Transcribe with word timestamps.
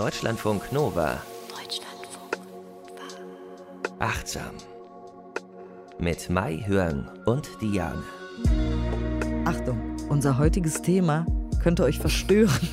Deutschlandfunk 0.00 0.72
Nova. 0.72 1.20
Deutschlandfunk 1.50 2.38
Nova. 2.38 3.98
Achtsam. 3.98 4.52
Mit 5.98 6.30
Mai 6.30 6.64
Hörn 6.66 7.06
und 7.26 7.50
Diane. 7.60 8.02
Achtung, 9.44 9.78
unser 10.08 10.38
heutiges 10.38 10.80
Thema 10.80 11.26
könnte 11.62 11.84
euch 11.84 11.98
verstören. 11.98 12.66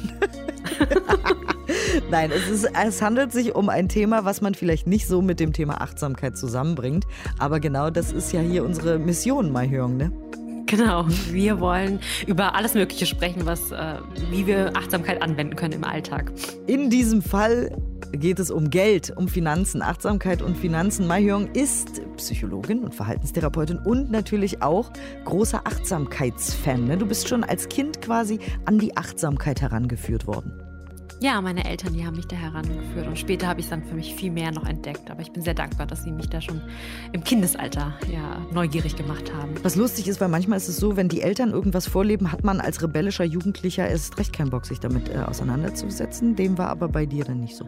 Nein, 2.09 2.31
es, 2.31 2.47
ist, 2.47 2.69
es 2.81 3.01
handelt 3.01 3.33
sich 3.33 3.53
um 3.55 3.67
ein 3.67 3.89
Thema, 3.89 4.23
was 4.23 4.39
man 4.39 4.53
vielleicht 4.53 4.87
nicht 4.87 5.05
so 5.05 5.21
mit 5.21 5.41
dem 5.41 5.51
Thema 5.51 5.81
Achtsamkeit 5.81 6.37
zusammenbringt. 6.37 7.07
Aber 7.39 7.59
genau 7.59 7.89
das 7.89 8.13
ist 8.13 8.31
ja 8.31 8.39
hier 8.39 8.63
unsere 8.63 8.99
Mission, 8.99 9.51
Mai 9.51 9.67
Hörn, 9.67 9.97
ne? 9.97 10.13
Genau, 10.67 11.05
wir 11.31 11.59
wollen 11.61 11.99
über 12.27 12.53
alles 12.55 12.73
Mögliche 12.73 13.05
sprechen, 13.05 13.45
was, 13.45 13.71
äh, 13.71 13.99
wie 14.29 14.45
wir 14.45 14.75
Achtsamkeit 14.75 15.21
anwenden 15.21 15.55
können 15.55 15.73
im 15.73 15.83
Alltag. 15.85 16.31
In 16.67 16.89
diesem 16.89 17.21
Fall 17.21 17.71
geht 18.11 18.39
es 18.39 18.51
um 18.51 18.69
Geld, 18.69 19.13
um 19.15 19.27
Finanzen, 19.27 19.81
Achtsamkeit 19.81 20.41
und 20.41 20.57
Finanzen. 20.57 21.07
Mai 21.07 21.23
Hyung 21.23 21.47
ist 21.53 22.01
Psychologin 22.17 22.79
und 22.79 22.93
Verhaltenstherapeutin 22.93 23.79
und 23.79 24.11
natürlich 24.11 24.61
auch 24.61 24.91
großer 25.25 25.61
Achtsamkeitsfan. 25.65 26.85
Ne? 26.85 26.97
Du 26.97 27.05
bist 27.05 27.27
schon 27.27 27.43
als 27.43 27.69
Kind 27.69 28.01
quasi 28.01 28.39
an 28.65 28.77
die 28.77 28.95
Achtsamkeit 28.97 29.61
herangeführt 29.61 30.27
worden. 30.27 30.66
Ja, 31.19 31.41
meine 31.41 31.65
Eltern, 31.65 31.93
die 31.93 32.05
haben 32.05 32.15
mich 32.15 32.27
da 32.27 32.35
herangeführt 32.35 33.07
und 33.07 33.17
später 33.17 33.47
habe 33.47 33.59
ich 33.59 33.65
es 33.65 33.69
dann 33.71 33.83
für 33.83 33.95
mich 33.95 34.13
viel 34.13 34.29
mehr 34.29 34.51
noch 34.51 34.67
entdeckt. 34.67 35.09
Aber 35.09 35.21
ich 35.21 35.31
bin 35.31 35.41
sehr 35.41 35.55
dankbar, 35.55 35.87
dass 35.87 36.03
sie 36.03 36.11
mich 36.11 36.29
da 36.29 36.41
schon 36.41 36.61
im 37.11 37.23
Kindesalter 37.23 37.97
ja, 38.11 38.45
neugierig 38.51 38.95
gemacht 38.95 39.33
haben. 39.33 39.55
Was 39.63 39.75
lustig 39.75 40.07
ist, 40.07 40.21
weil 40.21 40.29
manchmal 40.29 40.57
ist 40.57 40.67
es 40.67 40.77
so, 40.77 40.95
wenn 40.95 41.09
die 41.09 41.21
Eltern 41.21 41.49
irgendwas 41.49 41.87
vorleben, 41.87 42.31
hat 42.31 42.43
man 42.43 42.61
als 42.61 42.83
rebellischer 42.83 43.23
Jugendlicher 43.23 43.87
erst 43.87 44.19
recht 44.19 44.31
keinen 44.31 44.51
Bock, 44.51 44.67
sich 44.67 44.79
damit 44.79 45.09
äh, 45.09 45.17
auseinanderzusetzen. 45.17 46.35
Dem 46.35 46.59
war 46.59 46.69
aber 46.69 46.87
bei 46.87 47.07
dir 47.07 47.25
dann 47.25 47.39
nicht 47.39 47.55
so. 47.55 47.67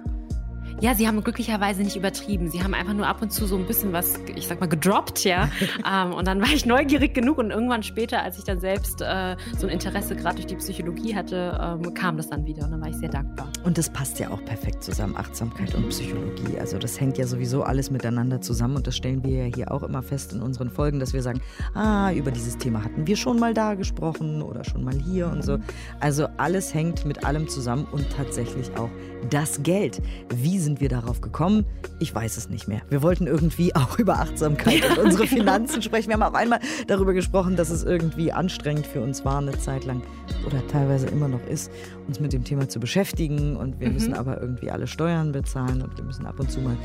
Ja, 0.82 0.96
sie 0.96 1.08
haben 1.08 1.22
glücklicherweise 1.22 1.84
nicht 1.84 1.98
übertrieben. 1.98 2.50
Sie 2.50 2.64
haben 2.64 2.74
einfach 2.74 2.94
nur 2.94 3.06
ab 3.06 3.22
und 3.22 3.34
zu 3.34 3.46
so 3.46 3.58
ein 3.58 3.66
bisschen 3.66 3.92
was, 3.92 4.18
ich 4.36 4.48
sag 4.48 4.62
mal, 4.62 4.68
gedroppt, 4.68 5.26
ja. 5.26 5.50
ähm, 5.92 6.14
und 6.14 6.26
dann 6.26 6.42
war 6.42 6.48
ich 6.54 6.66
neugierig 6.66 7.14
genug 7.14 7.38
und 7.38 7.52
irgendwann 7.52 7.84
später, 7.84 8.24
als 8.24 8.38
ich 8.38 8.46
dann 8.46 8.62
selbst 8.62 9.02
äh, 9.02 9.36
so 9.58 9.68
ein 9.68 9.74
Interesse 9.74 10.16
gerade 10.16 10.36
durch 10.36 10.48
die 10.48 10.56
Psychologie 10.56 11.14
hatte, 11.16 11.60
ähm, 11.62 11.94
kam 11.94 12.16
das 12.16 12.30
dann 12.30 12.46
wieder 12.46 12.64
und 12.64 12.72
dann 12.72 12.82
war 12.82 12.88
ich 12.88 12.96
sehr 12.96 13.10
dankbar. 13.10 13.50
Und 13.66 13.78
das 13.78 13.90
passt 13.90 14.20
ja 14.20 14.30
auch 14.30 14.44
perfekt 14.46 14.82
zusammen, 14.82 15.18
Achtsamkeit 15.18 15.76
und 15.76 15.90
Psychologie. 15.90 16.58
Also 16.60 16.78
das 16.78 17.00
hängt 17.00 17.18
ja 17.18 17.28
sowieso 17.28 17.64
alles 17.64 17.92
miteinander 17.92 18.40
zusammen 18.40 18.78
und 18.78 18.88
das 18.88 18.96
stellen 18.96 19.22
wir 19.24 19.48
ja 19.48 19.54
hier 19.54 19.72
auch 19.74 19.84
immer 19.84 20.02
fest 20.02 20.32
in 20.32 20.42
unseren 20.42 20.70
Folgen, 20.70 21.00
dass 21.00 21.12
wir 21.12 21.22
sagen, 21.22 21.42
ah, 21.74 22.12
über 22.14 22.32
dieses 22.32 22.58
Thema 22.58 22.86
hatten 22.86 23.06
wir 23.06 23.18
schon 23.18 23.38
mal 23.38 23.54
da 23.54 23.74
gesprochen 23.74 24.42
oder 24.42 24.64
schon 24.64 24.86
mal 24.86 24.96
hier 24.96 25.28
und 25.28 25.44
so. 25.44 25.58
Also 26.00 26.28
alles 26.38 26.74
hängt 26.74 27.06
mit 27.06 27.26
allem 27.26 27.50
zusammen 27.50 27.86
und 27.92 28.10
tatsächlich 28.16 28.72
auch 28.78 28.90
das 29.30 29.64
Geld. 29.64 30.02
Wie 30.34 30.60
sind 30.60 30.82
wir 30.82 30.90
darauf 30.90 31.22
gekommen? 31.22 31.66
Ich 32.00 32.14
weiß 32.14 32.38
es 32.38 32.50
nicht 32.50 32.68
mehr. 32.68 32.82
Wir 32.90 33.02
wollten 33.02 33.28
irgendwie 33.28 33.76
auch 33.76 34.00
über 34.00 34.20
Achtsamkeit 34.20 34.84
und 34.90 35.06
unsere 35.06 35.26
genau. 35.26 35.38
Finanzen 35.40 35.82
sprechen. 35.82 36.10
Wir 36.10 36.16
haben 36.16 36.24
auch 36.24 36.38
einmal 36.38 36.60
darüber 36.88 37.14
gesprochen, 37.14 37.56
dass 37.56 37.70
es 37.70 37.84
irgendwie 37.84 38.32
anstrengend 38.32 38.86
für 38.88 39.02
uns 39.02 39.26
war, 39.26 39.40
eine 39.40 39.58
Zeit 39.58 39.86
lang 39.86 40.02
oder 40.46 40.66
teilweise 40.68 41.08
immer 41.08 41.28
noch 41.28 41.46
ist, 41.48 41.72
uns 42.08 42.20
mit 42.20 42.34
dem 42.34 42.44
Thema 42.44 42.70
zu 42.70 42.80
beschäftigen. 42.80 43.56
Und 43.56 43.80
wir 43.80 43.88
mhm. 43.88 43.94
müssen 43.94 44.14
aber 44.14 44.42
irgendwie 44.42 44.72
alle 44.72 44.88
Steuern 44.88 45.32
bezahlen 45.32 45.82
und 45.82 45.98
wir 45.98 46.04
müssen 46.04 46.26
ab 46.26 46.40
und 46.40 46.52
zu 46.52 46.60
mal 46.60 46.78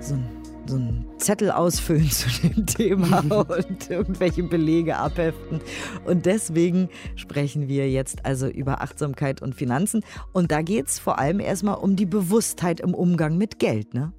so 0.00 0.14
ein 0.14 0.37
so 0.68 0.76
einen 0.76 1.06
Zettel 1.18 1.50
ausfüllen 1.50 2.10
zu 2.10 2.28
dem 2.42 2.66
Thema 2.66 3.20
und 3.20 3.90
irgendwelche 3.90 4.42
Belege 4.42 4.96
abheften. 4.96 5.60
Und 6.04 6.26
deswegen 6.26 6.88
sprechen 7.16 7.68
wir 7.68 7.90
jetzt 7.90 8.24
also 8.24 8.46
über 8.46 8.80
Achtsamkeit 8.80 9.42
und 9.42 9.54
Finanzen. 9.54 10.04
Und 10.32 10.50
da 10.52 10.62
geht 10.62 10.86
es 10.86 10.98
vor 10.98 11.18
allem 11.18 11.40
erstmal 11.40 11.76
um 11.76 11.96
die 11.96 12.06
Bewusstheit 12.06 12.80
im 12.80 12.94
Umgang 12.94 13.36
mit 13.36 13.58
Geld, 13.58 13.94
ne? 13.94 14.12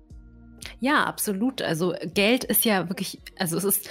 Ja, 0.80 1.05
absolut. 1.05 1.61
Also 1.61 1.94
Geld 2.14 2.43
ist 2.43 2.65
ja 2.65 2.89
wirklich, 2.89 3.20
also 3.38 3.58
es 3.58 3.64
ist 3.64 3.89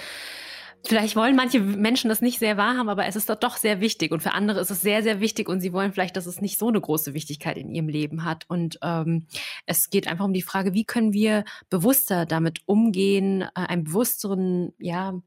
Vielleicht 0.85 1.15
wollen 1.15 1.35
manche 1.35 1.59
Menschen 1.59 2.09
das 2.09 2.21
nicht 2.21 2.39
sehr 2.39 2.55
wahrhaben, 2.55 2.89
aber 2.89 3.05
es 3.05 3.15
ist 3.15 3.29
doch, 3.29 3.35
doch 3.35 3.57
sehr 3.57 3.81
wichtig. 3.81 4.11
Und 4.11 4.21
für 4.21 4.33
andere 4.33 4.59
ist 4.59 4.71
es 4.71 4.81
sehr, 4.81 5.03
sehr 5.03 5.19
wichtig 5.19 5.49
und 5.49 5.59
sie 5.59 5.73
wollen 5.73 5.91
vielleicht, 5.91 6.15
dass 6.15 6.25
es 6.25 6.41
nicht 6.41 6.57
so 6.57 6.69
eine 6.69 6.79
große 6.79 7.13
Wichtigkeit 7.13 7.57
in 7.57 7.69
ihrem 7.69 7.89
Leben 7.89 8.23
hat. 8.23 8.45
Und 8.47 8.79
ähm, 8.81 9.27
es 9.65 9.89
geht 9.89 10.07
einfach 10.07 10.25
um 10.25 10.33
die 10.33 10.41
Frage, 10.41 10.73
wie 10.73 10.85
können 10.85 11.11
wir 11.13 11.43
bewusster 11.69 12.25
damit 12.25 12.61
umgehen, 12.65 13.41
äh, 13.41 13.49
einen 13.53 13.83
bewussteren, 13.83 14.73
ja, 14.79 15.19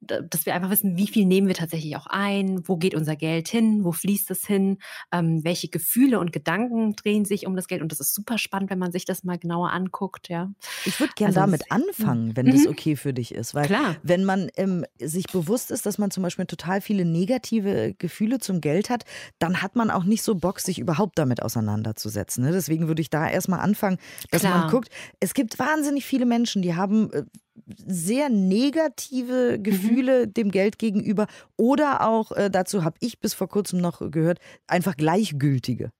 dass 0.00 0.46
wir 0.46 0.54
einfach 0.54 0.70
wissen, 0.70 0.96
wie 0.96 1.08
viel 1.08 1.26
nehmen 1.26 1.48
wir 1.48 1.54
tatsächlich 1.54 1.96
auch 1.96 2.06
ein, 2.06 2.66
wo 2.68 2.76
geht 2.76 2.94
unser 2.94 3.16
Geld 3.16 3.48
hin, 3.48 3.84
wo 3.84 3.92
fließt 3.92 4.30
es 4.30 4.46
hin, 4.46 4.78
ähm, 5.12 5.42
welche 5.44 5.68
Gefühle 5.68 6.20
und 6.20 6.32
Gedanken 6.32 6.94
drehen 6.94 7.24
sich 7.24 7.46
um 7.46 7.56
das 7.56 7.66
Geld. 7.66 7.82
Und 7.82 7.90
das 7.90 7.98
ist 7.98 8.14
super 8.14 8.38
spannend, 8.38 8.70
wenn 8.70 8.78
man 8.78 8.92
sich 8.92 9.04
das 9.04 9.24
mal 9.24 9.38
genauer 9.38 9.72
anguckt. 9.72 10.28
Ja. 10.28 10.52
Ich 10.84 11.00
würde 11.00 11.12
gerne 11.16 11.36
also, 11.36 11.40
damit 11.40 11.70
anfangen, 11.70 12.36
wenn 12.36 12.46
mhm. 12.46 12.52
das 12.52 12.66
okay 12.68 12.94
für 12.94 13.12
dich 13.12 13.34
ist. 13.34 13.54
Weil 13.54 13.66
Klar. 13.66 13.96
wenn 14.02 14.24
man 14.24 14.50
ähm, 14.56 14.84
sich 15.00 15.26
bewusst 15.26 15.70
ist, 15.70 15.84
dass 15.84 15.98
man 15.98 16.10
zum 16.10 16.22
Beispiel 16.22 16.46
total 16.46 16.80
viele 16.80 17.04
negative 17.04 17.94
Gefühle 17.98 18.38
zum 18.38 18.60
Geld 18.60 18.90
hat, 18.90 19.04
dann 19.38 19.62
hat 19.62 19.74
man 19.74 19.90
auch 19.90 20.04
nicht 20.04 20.22
so 20.22 20.36
Bock, 20.36 20.60
sich 20.60 20.78
überhaupt 20.78 21.18
damit 21.18 21.42
auseinanderzusetzen. 21.42 22.44
Ne? 22.44 22.52
Deswegen 22.52 22.86
würde 22.86 23.02
ich 23.02 23.10
da 23.10 23.28
erstmal 23.28 23.60
anfangen, 23.60 23.98
dass 24.30 24.42
Klar. 24.42 24.60
man 24.60 24.70
guckt, 24.70 24.90
es 25.18 25.34
gibt 25.34 25.58
wahnsinnig 25.58 26.04
viele 26.06 26.26
Menschen, 26.26 26.62
die 26.62 26.74
haben 26.74 27.12
äh, 27.12 27.24
sehr 27.86 28.28
negative 28.28 29.56
mhm. 29.58 29.62
Gefühle 29.62 30.26
mhm. 30.26 30.34
dem 30.34 30.50
Geld 30.50 30.78
gegenüber 30.78 31.26
oder 31.56 32.06
auch, 32.06 32.32
äh, 32.32 32.50
dazu 32.50 32.84
habe 32.84 32.96
ich 33.00 33.18
bis 33.20 33.34
vor 33.34 33.48
kurzem 33.48 33.80
noch 33.80 34.10
gehört, 34.10 34.38
einfach 34.66 34.96
gleichgültige. 34.96 35.90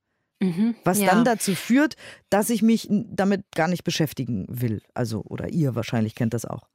Mhm, 0.41 0.77
was 0.85 1.01
ja. 1.01 1.07
dann 1.07 1.25
dazu 1.25 1.55
führt, 1.55 1.97
dass 2.31 2.49
ich 2.49 2.63
mich 2.63 2.87
damit 2.91 3.45
gar 3.57 3.67
nicht 3.67 3.83
beschäftigen 3.83 4.47
will. 4.49 4.83
Also, 4.95 5.23
oder 5.23 5.49
ihr 5.49 5.75
wahrscheinlich 5.75 6.15
kennt 6.15 6.33
das 6.33 6.45
auch. 6.45 6.69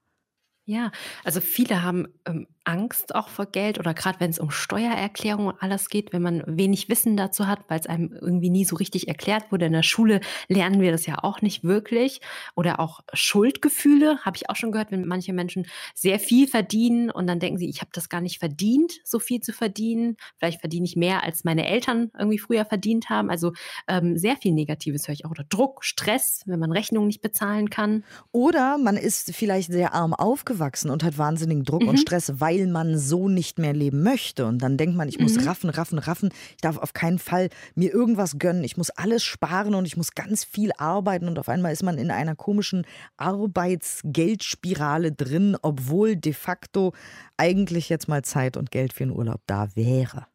Ja, 0.66 0.92
also 1.24 1.42
viele 1.42 1.84
haben 1.84 2.08
ähm, 2.26 2.48
Angst 2.66 3.16
auch 3.16 3.28
vor 3.30 3.46
Geld 3.46 3.80
oder 3.80 3.94
gerade 3.94 4.20
wenn 4.20 4.30
es 4.30 4.40
um 4.40 4.52
Steuererklärung 4.52 5.48
und 5.48 5.62
alles 5.62 5.90
geht, 5.90 6.14
wenn 6.14 6.22
man 6.22 6.44
wenig 6.46 6.90
Wissen 6.90 7.18
dazu 7.18 7.48
hat, 7.48 7.60
weil 7.68 7.80
es 7.80 7.88
einem 7.88 8.14
irgendwie 8.14 8.50
nie 8.50 8.66
so 8.66 8.76
richtig 8.76 9.08
erklärt 9.08 9.52
wurde. 9.52 9.66
In 9.66 9.74
der 9.74 9.84
Schule 9.84 10.22
lernen 10.48 10.82
wir 10.82 10.92
das 10.92 11.06
ja 11.06 11.24
auch 11.24 11.42
nicht 11.42 11.64
wirklich. 11.64 12.22
Oder 12.56 12.80
auch 12.80 13.02
Schuldgefühle, 13.14 14.20
habe 14.24 14.38
ich 14.38 14.50
auch 14.50 14.56
schon 14.56 14.72
gehört, 14.72 14.92
wenn 14.92 15.06
manche 15.06 15.34
Menschen 15.34 15.66
sehr 15.94 16.20
viel 16.20 16.48
verdienen 16.48 17.10
und 17.12 17.28
dann 17.28 17.40
denken 17.40 17.58
sie, 17.58 17.70
ich 17.70 17.82
habe 17.82 17.92
das 17.94 18.10
gar 18.10 18.22
nicht 18.22 18.40
verdient, 18.40 18.94
so 19.04 19.20
viel 19.20 19.42
zu 19.42 19.52
verdienen. 19.52 20.16
Vielleicht 20.38 20.62
verdiene 20.62 20.86
ich 20.86 20.96
mehr, 20.96 21.24
als 21.24 21.44
meine 21.44 21.68
Eltern 21.68 22.12
irgendwie 22.18 22.40
früher 22.40 22.66
verdient 22.66 23.10
haben. 23.10 23.30
Also 23.30 23.54
ähm, 23.88 24.18
sehr 24.18 24.38
viel 24.38 24.54
Negatives 24.54 25.08
höre 25.08 25.14
ich 25.14 25.26
auch. 25.26 25.32
Oder 25.32 25.44
Druck, 25.44 25.84
Stress, 25.84 26.44
wenn 26.46 26.60
man 26.60 26.72
Rechnungen 26.72 27.08
nicht 27.08 27.22
bezahlen 27.22 27.70
kann. 27.70 28.04
Oder 28.32 28.78
man 28.78 28.98
ist 28.98 29.36
vielleicht 29.36 29.72
sehr 29.72 29.94
arm 29.94 30.14
aufgewachsen 30.14 30.90
und 30.90 31.04
hat 31.04 31.18
wahnsinnigen 31.18 31.64
Druck 31.64 31.84
mhm. 31.84 31.90
und 31.90 31.98
Stress, 31.98 32.40
weil 32.40 32.53
man 32.72 32.98
so 32.98 33.30
nicht 33.30 33.60
mehr 33.60 33.74
leben 33.74 34.04
möchte. 34.04 34.46
Und 34.46 34.60
dann 34.60 34.78
denkt 34.78 34.96
man, 34.96 35.10
ich 35.10 35.20
muss 35.20 35.36
mhm. 35.36 35.48
raffen, 35.48 35.70
raffen, 35.70 36.00
raffen. 36.00 36.30
Ich 36.52 36.62
darf 36.62 36.78
auf 36.78 36.94
keinen 36.94 37.20
Fall 37.20 37.50
mir 37.76 37.94
irgendwas 37.94 38.38
gönnen. 38.40 38.64
Ich 38.64 38.78
muss 38.78 38.90
alles 38.90 39.24
sparen 39.24 39.76
und 39.76 39.86
ich 39.86 39.98
muss 39.98 40.14
ganz 40.14 40.44
viel 40.44 40.72
arbeiten. 40.78 41.28
Und 41.28 41.40
auf 41.40 41.50
einmal 41.50 41.74
ist 41.74 41.84
man 41.84 41.98
in 41.98 42.12
einer 42.12 42.36
komischen 42.36 42.86
Arbeitsgeldspirale 43.18 45.12
drin, 45.12 45.58
obwohl 45.62 46.16
de 46.16 46.34
facto 46.34 46.94
eigentlich 47.38 47.90
jetzt 47.90 48.08
mal 48.08 48.24
Zeit 48.24 48.58
und 48.58 48.72
Geld 48.72 48.94
für 48.94 49.04
einen 49.04 49.12
Urlaub 49.12 49.42
da 49.48 49.76
wäre. 49.76 50.28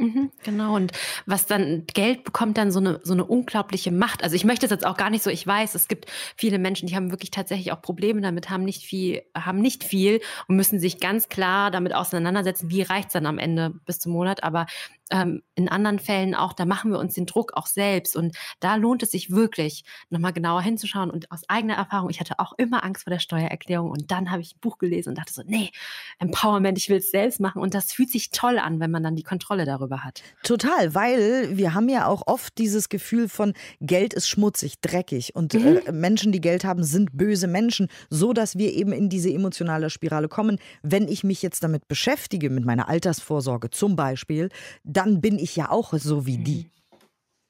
Mhm, 0.00 0.30
genau. 0.42 0.76
Und 0.76 0.92
was 1.26 1.44
dann, 1.46 1.84
Geld 1.86 2.24
bekommt 2.24 2.56
dann 2.56 2.72
so 2.72 2.80
eine, 2.80 3.00
so 3.02 3.12
eine 3.12 3.24
unglaubliche 3.26 3.90
Macht. 3.92 4.22
Also 4.24 4.34
ich 4.34 4.44
möchte 4.44 4.64
es 4.64 4.70
jetzt 4.70 4.86
auch 4.86 4.96
gar 4.96 5.10
nicht 5.10 5.22
so, 5.22 5.28
ich 5.28 5.46
weiß, 5.46 5.74
es 5.74 5.88
gibt 5.88 6.06
viele 6.36 6.58
Menschen, 6.58 6.86
die 6.88 6.96
haben 6.96 7.10
wirklich 7.10 7.30
tatsächlich 7.30 7.70
auch 7.70 7.82
Probleme 7.82 8.22
damit, 8.22 8.48
haben 8.48 8.64
nicht 8.64 8.82
viel, 8.82 9.22
haben 9.36 9.60
nicht 9.60 9.84
viel 9.84 10.20
und 10.48 10.56
müssen 10.56 10.80
sich 10.80 11.00
ganz 11.00 11.28
klar 11.28 11.70
damit 11.70 11.94
auseinandersetzen, 11.94 12.70
wie 12.70 12.80
reicht 12.80 13.08
es 13.08 13.12
dann 13.12 13.26
am 13.26 13.36
Ende 13.38 13.74
bis 13.84 13.98
zum 13.98 14.12
Monat. 14.12 14.42
Aber 14.42 14.64
ähm, 15.10 15.42
in 15.54 15.68
anderen 15.68 15.98
Fällen 15.98 16.34
auch, 16.34 16.52
da 16.52 16.64
machen 16.64 16.90
wir 16.90 16.98
uns 16.98 17.14
den 17.14 17.26
Druck 17.26 17.52
auch 17.54 17.66
selbst. 17.66 18.16
Und 18.16 18.36
da 18.60 18.76
lohnt 18.76 19.02
es 19.02 19.10
sich 19.10 19.30
wirklich, 19.30 19.84
nochmal 20.08 20.32
genauer 20.32 20.62
hinzuschauen. 20.62 21.10
Und 21.10 21.30
aus 21.30 21.42
eigener 21.48 21.74
Erfahrung, 21.74 22.10
ich 22.10 22.20
hatte 22.20 22.38
auch 22.38 22.52
immer 22.56 22.84
Angst 22.84 23.04
vor 23.04 23.10
der 23.10 23.18
Steuererklärung. 23.18 23.90
Und 23.90 24.10
dann 24.10 24.30
habe 24.30 24.42
ich 24.42 24.54
ein 24.54 24.60
Buch 24.60 24.78
gelesen 24.78 25.10
und 25.10 25.18
dachte 25.18 25.32
so, 25.32 25.42
nee, 25.44 25.70
Empowerment, 26.18 26.78
ich 26.78 26.88
will 26.88 26.98
es 26.98 27.10
selbst 27.10 27.40
machen. 27.40 27.60
Und 27.60 27.74
das 27.74 27.92
fühlt 27.92 28.10
sich 28.10 28.30
toll 28.30 28.58
an, 28.58 28.80
wenn 28.80 28.90
man 28.90 29.02
dann 29.02 29.16
die 29.16 29.22
Kontrolle 29.22 29.64
darüber 29.64 30.04
hat. 30.04 30.22
Total, 30.42 30.94
weil 30.94 31.56
wir 31.56 31.74
haben 31.74 31.88
ja 31.88 32.06
auch 32.06 32.22
oft 32.26 32.56
dieses 32.58 32.88
Gefühl 32.88 33.28
von 33.28 33.54
Geld 33.80 34.14
ist 34.14 34.28
schmutzig, 34.28 34.80
dreckig. 34.80 35.34
Und 35.34 35.54
mhm. 35.54 35.80
äh, 35.86 35.92
Menschen, 35.92 36.32
die 36.32 36.40
Geld 36.40 36.64
haben, 36.64 36.84
sind 36.84 37.16
böse 37.16 37.46
Menschen, 37.46 37.88
so 38.08 38.32
dass 38.32 38.56
wir 38.56 38.72
eben 38.72 38.92
in 38.92 39.08
diese 39.08 39.30
emotionale 39.30 39.90
Spirale 39.90 40.28
kommen. 40.28 40.58
Wenn 40.82 41.08
ich 41.08 41.24
mich 41.24 41.42
jetzt 41.42 41.62
damit 41.62 41.88
beschäftige, 41.88 42.50
mit 42.50 42.64
meiner 42.64 42.88
Altersvorsorge 42.88 43.70
zum 43.70 43.96
Beispiel, 43.96 44.50
dann 44.84 44.99
bin 45.06 45.38
ich 45.38 45.56
ja 45.56 45.70
auch 45.70 45.92
so 45.94 46.26
wie 46.26 46.38
die. 46.38 46.70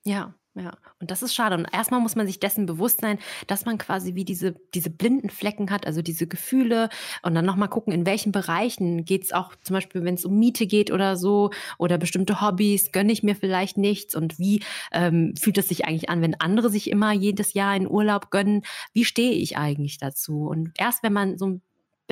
Ja, 0.05 0.35
Ja, 0.57 0.77
und 0.99 1.13
das 1.13 1.23
ist 1.23 1.33
schade. 1.33 1.55
Und 1.57 1.67
erstmal 1.73 2.01
muss 2.01 2.17
man 2.17 2.27
sich 2.27 2.41
dessen 2.41 2.67
bewusst 2.67 3.03
sein, 3.03 3.19
dass 3.47 3.67
man 3.67 3.79
quasi 3.79 4.17
wie 4.17 4.25
diese, 4.25 4.57
diese 4.75 4.91
blinden 4.91 5.31
Flecken 5.31 5.71
hat, 5.71 5.87
also 5.87 6.03
diese 6.03 6.27
Gefühle. 6.27 6.89
Und 7.23 7.37
dann 7.37 7.45
nochmal 7.47 7.69
gucken, 7.69 7.93
in 7.93 8.05
welchen 8.05 8.33
Bereichen 8.33 9.05
geht 9.05 9.23
es 9.23 9.33
auch, 9.33 9.55
zum 9.63 9.75
Beispiel, 9.75 10.03
wenn 10.03 10.15
es 10.17 10.25
um 10.25 10.39
Miete 10.41 10.67
geht 10.67 10.91
oder 10.91 11.17
so, 11.17 11.51
oder 11.79 11.99
bestimmte 11.99 12.41
Hobbys, 12.41 12.91
gönne 12.91 13.13
ich 13.13 13.23
mir 13.23 13.37
vielleicht 13.37 13.77
nichts. 13.79 14.17
Und 14.17 14.41
wie 14.41 14.65
ähm, 14.91 15.35
fühlt 15.39 15.57
es 15.57 15.69
sich 15.69 15.85
eigentlich 15.87 16.11
an, 16.11 16.21
wenn 16.21 16.41
andere 16.41 16.69
sich 16.69 16.91
immer 16.91 17.13
jedes 17.13 17.55
Jahr 17.55 17.77
in 17.77 17.89
Urlaub 17.89 18.31
gönnen? 18.33 18.63
Wie 18.93 19.05
stehe 19.05 19.33
ich 19.33 19.57
eigentlich 19.57 19.99
dazu? 19.99 20.49
Und 20.49 20.73
erst 20.79 21.05
wenn 21.05 21.13
man 21.13 21.39
so 21.39 21.47
ein 21.47 21.63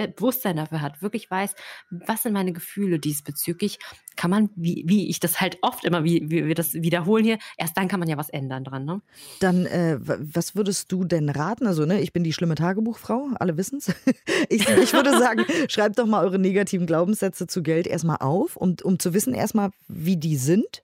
Bewusstsein 0.07 0.57
dafür 0.57 0.81
hat, 0.81 1.03
wirklich 1.03 1.31
weiß, 1.31 1.55
was 1.91 2.23
sind 2.23 2.33
meine 2.33 2.53
Gefühle 2.53 2.99
diesbezüglich, 2.99 3.79
kann 4.17 4.31
man, 4.31 4.51
wie, 4.57 4.85
wie 4.87 5.09
ich 5.09 5.21
das 5.21 5.41
halt 5.41 5.59
oft 5.63 5.85
immer, 5.85 6.05
wie, 6.05 6.31
wie 6.31 6.47
wir 6.47 6.55
das 6.55 6.75
wiederholen 6.75 7.25
hier, 7.25 7.39
erst 7.57 7.77
dann 7.77 7.89
kann 7.89 8.01
man 8.01 8.09
ja 8.09 8.17
was 8.17 8.29
ändern 8.29 8.65
dran. 8.65 8.85
Ne? 8.85 9.01
Dann, 9.41 9.67
äh, 9.67 9.99
was 10.01 10.57
würdest 10.57 10.93
du 10.93 11.05
denn 11.05 11.29
raten? 11.29 11.67
Also, 11.67 11.85
ne, 11.85 12.01
ich 12.01 12.13
bin 12.13 12.25
die 12.25 12.33
schlimme 12.33 12.55
Tagebuchfrau, 12.55 13.29
alle 13.39 13.57
wissen 13.57 13.79
es. 13.79 13.89
ich, 14.49 14.69
ich 14.69 14.93
würde 14.93 15.19
sagen, 15.19 15.45
schreibt 15.69 15.99
doch 15.99 16.07
mal 16.07 16.25
eure 16.25 16.39
negativen 16.39 16.87
Glaubenssätze 16.87 17.47
zu 17.47 17.63
Geld 17.63 17.87
erstmal 17.87 18.19
auf, 18.21 18.57
um, 18.57 18.77
um 18.83 18.99
zu 18.99 19.15
wissen 19.15 19.35
erstmal, 19.35 19.71
wie 19.89 20.17
die 20.17 20.37
sind 20.37 20.83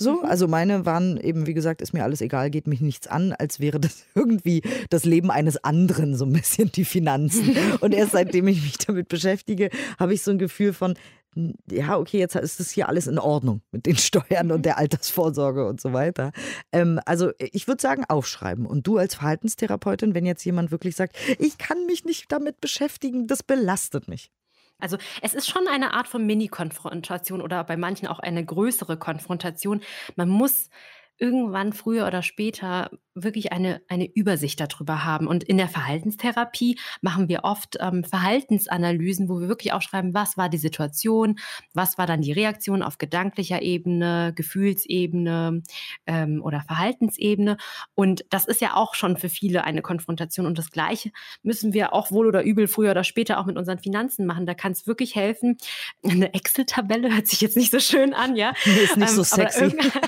so, 0.00 0.22
mhm. 0.22 0.24
also 0.24 0.48
meine 0.48 0.86
waren 0.86 1.18
eben, 1.18 1.46
wie 1.46 1.52
gesagt, 1.52 1.82
ist 1.82 1.92
mir 1.92 2.04
alles 2.04 2.22
egal, 2.22 2.48
geht 2.48 2.66
mich 2.66 2.80
nichts 2.80 3.06
an, 3.06 3.34
als 3.34 3.60
wäre 3.60 3.78
das 3.78 4.04
irgendwie 4.14 4.62
das 4.88 5.04
Leben 5.04 5.30
eines 5.30 5.62
anderen, 5.62 6.16
so 6.16 6.24
ein 6.24 6.32
bisschen 6.32 6.72
die 6.72 6.86
Finanzen. 6.86 7.54
Und 7.80 7.92
erst 7.92 8.12
seitdem 8.12 8.48
ich 8.48 8.62
mich 8.62 8.78
damit 8.78 9.08
beschäftige, 9.08 9.68
habe 9.98 10.14
ich 10.14 10.22
so 10.22 10.30
ein 10.30 10.38
Gefühl 10.38 10.72
von, 10.72 10.94
ja, 11.70 11.98
okay, 11.98 12.18
jetzt 12.18 12.34
ist 12.34 12.60
das 12.60 12.70
hier 12.70 12.88
alles 12.88 13.08
in 13.08 13.18
Ordnung 13.18 13.60
mit 13.72 13.84
den 13.84 13.96
Steuern 13.96 14.46
mhm. 14.46 14.52
und 14.52 14.62
der 14.64 14.78
Altersvorsorge 14.78 15.66
und 15.66 15.82
so 15.82 15.92
weiter. 15.92 16.32
Ähm, 16.72 16.98
also 17.04 17.32
ich 17.38 17.68
würde 17.68 17.82
sagen, 17.82 18.04
aufschreiben. 18.08 18.64
Und 18.64 18.86
du 18.86 18.96
als 18.96 19.16
Verhaltenstherapeutin, 19.16 20.14
wenn 20.14 20.24
jetzt 20.24 20.44
jemand 20.44 20.70
wirklich 20.70 20.96
sagt, 20.96 21.14
ich 21.38 21.58
kann 21.58 21.84
mich 21.84 22.06
nicht 22.06 22.32
damit 22.32 22.62
beschäftigen, 22.62 23.26
das 23.26 23.42
belastet 23.42 24.08
mich. 24.08 24.30
Also 24.80 24.96
es 25.22 25.34
ist 25.34 25.48
schon 25.48 25.68
eine 25.68 25.94
Art 25.94 26.08
von 26.08 26.26
Mini-Konfrontation 26.26 27.40
oder 27.40 27.62
bei 27.64 27.76
manchen 27.76 28.08
auch 28.08 28.18
eine 28.18 28.44
größere 28.44 28.96
Konfrontation. 28.96 29.82
Man 30.16 30.28
muss 30.28 30.70
irgendwann 31.20 31.72
früher 31.72 32.06
oder 32.06 32.22
später 32.22 32.90
wirklich 33.14 33.52
eine, 33.52 33.82
eine 33.88 34.10
Übersicht 34.10 34.60
darüber 34.60 35.04
haben. 35.04 35.26
Und 35.26 35.44
in 35.44 35.58
der 35.58 35.68
Verhaltenstherapie 35.68 36.78
machen 37.02 37.28
wir 37.28 37.44
oft 37.44 37.76
ähm, 37.80 38.04
Verhaltensanalysen, 38.04 39.28
wo 39.28 39.40
wir 39.40 39.48
wirklich 39.48 39.72
aufschreiben, 39.72 40.14
was 40.14 40.36
war 40.36 40.48
die 40.48 40.58
Situation, 40.58 41.38
was 41.74 41.98
war 41.98 42.06
dann 42.06 42.22
die 42.22 42.32
Reaktion 42.32 42.82
auf 42.82 42.98
gedanklicher 42.98 43.60
Ebene, 43.60 44.32
Gefühlsebene 44.34 45.62
ähm, 46.06 46.40
oder 46.42 46.62
Verhaltensebene. 46.62 47.58
Und 47.94 48.24
das 48.30 48.46
ist 48.46 48.62
ja 48.62 48.74
auch 48.76 48.94
schon 48.94 49.18
für 49.18 49.28
viele 49.28 49.64
eine 49.64 49.82
Konfrontation. 49.82 50.46
Und 50.46 50.56
das 50.56 50.70
Gleiche 50.70 51.10
müssen 51.42 51.74
wir 51.74 51.92
auch 51.92 52.10
wohl 52.10 52.26
oder 52.26 52.42
übel 52.42 52.66
früher 52.66 52.92
oder 52.92 53.04
später 53.04 53.38
auch 53.38 53.46
mit 53.46 53.58
unseren 53.58 53.78
Finanzen 53.78 54.24
machen. 54.24 54.46
Da 54.46 54.54
kann 54.54 54.72
es 54.72 54.86
wirklich 54.86 55.16
helfen. 55.16 55.58
Eine 56.02 56.32
Excel-Tabelle 56.32 57.14
hört 57.14 57.26
sich 57.26 57.42
jetzt 57.42 57.56
nicht 57.56 57.72
so 57.72 57.80
schön 57.80 58.14
an, 58.14 58.36
ja. 58.36 58.54
ist 58.64 58.96
nicht 58.96 59.10
so 59.10 59.20
ähm, 59.20 59.24
sexy. 59.24 59.64
Irgendeine, 59.64 60.02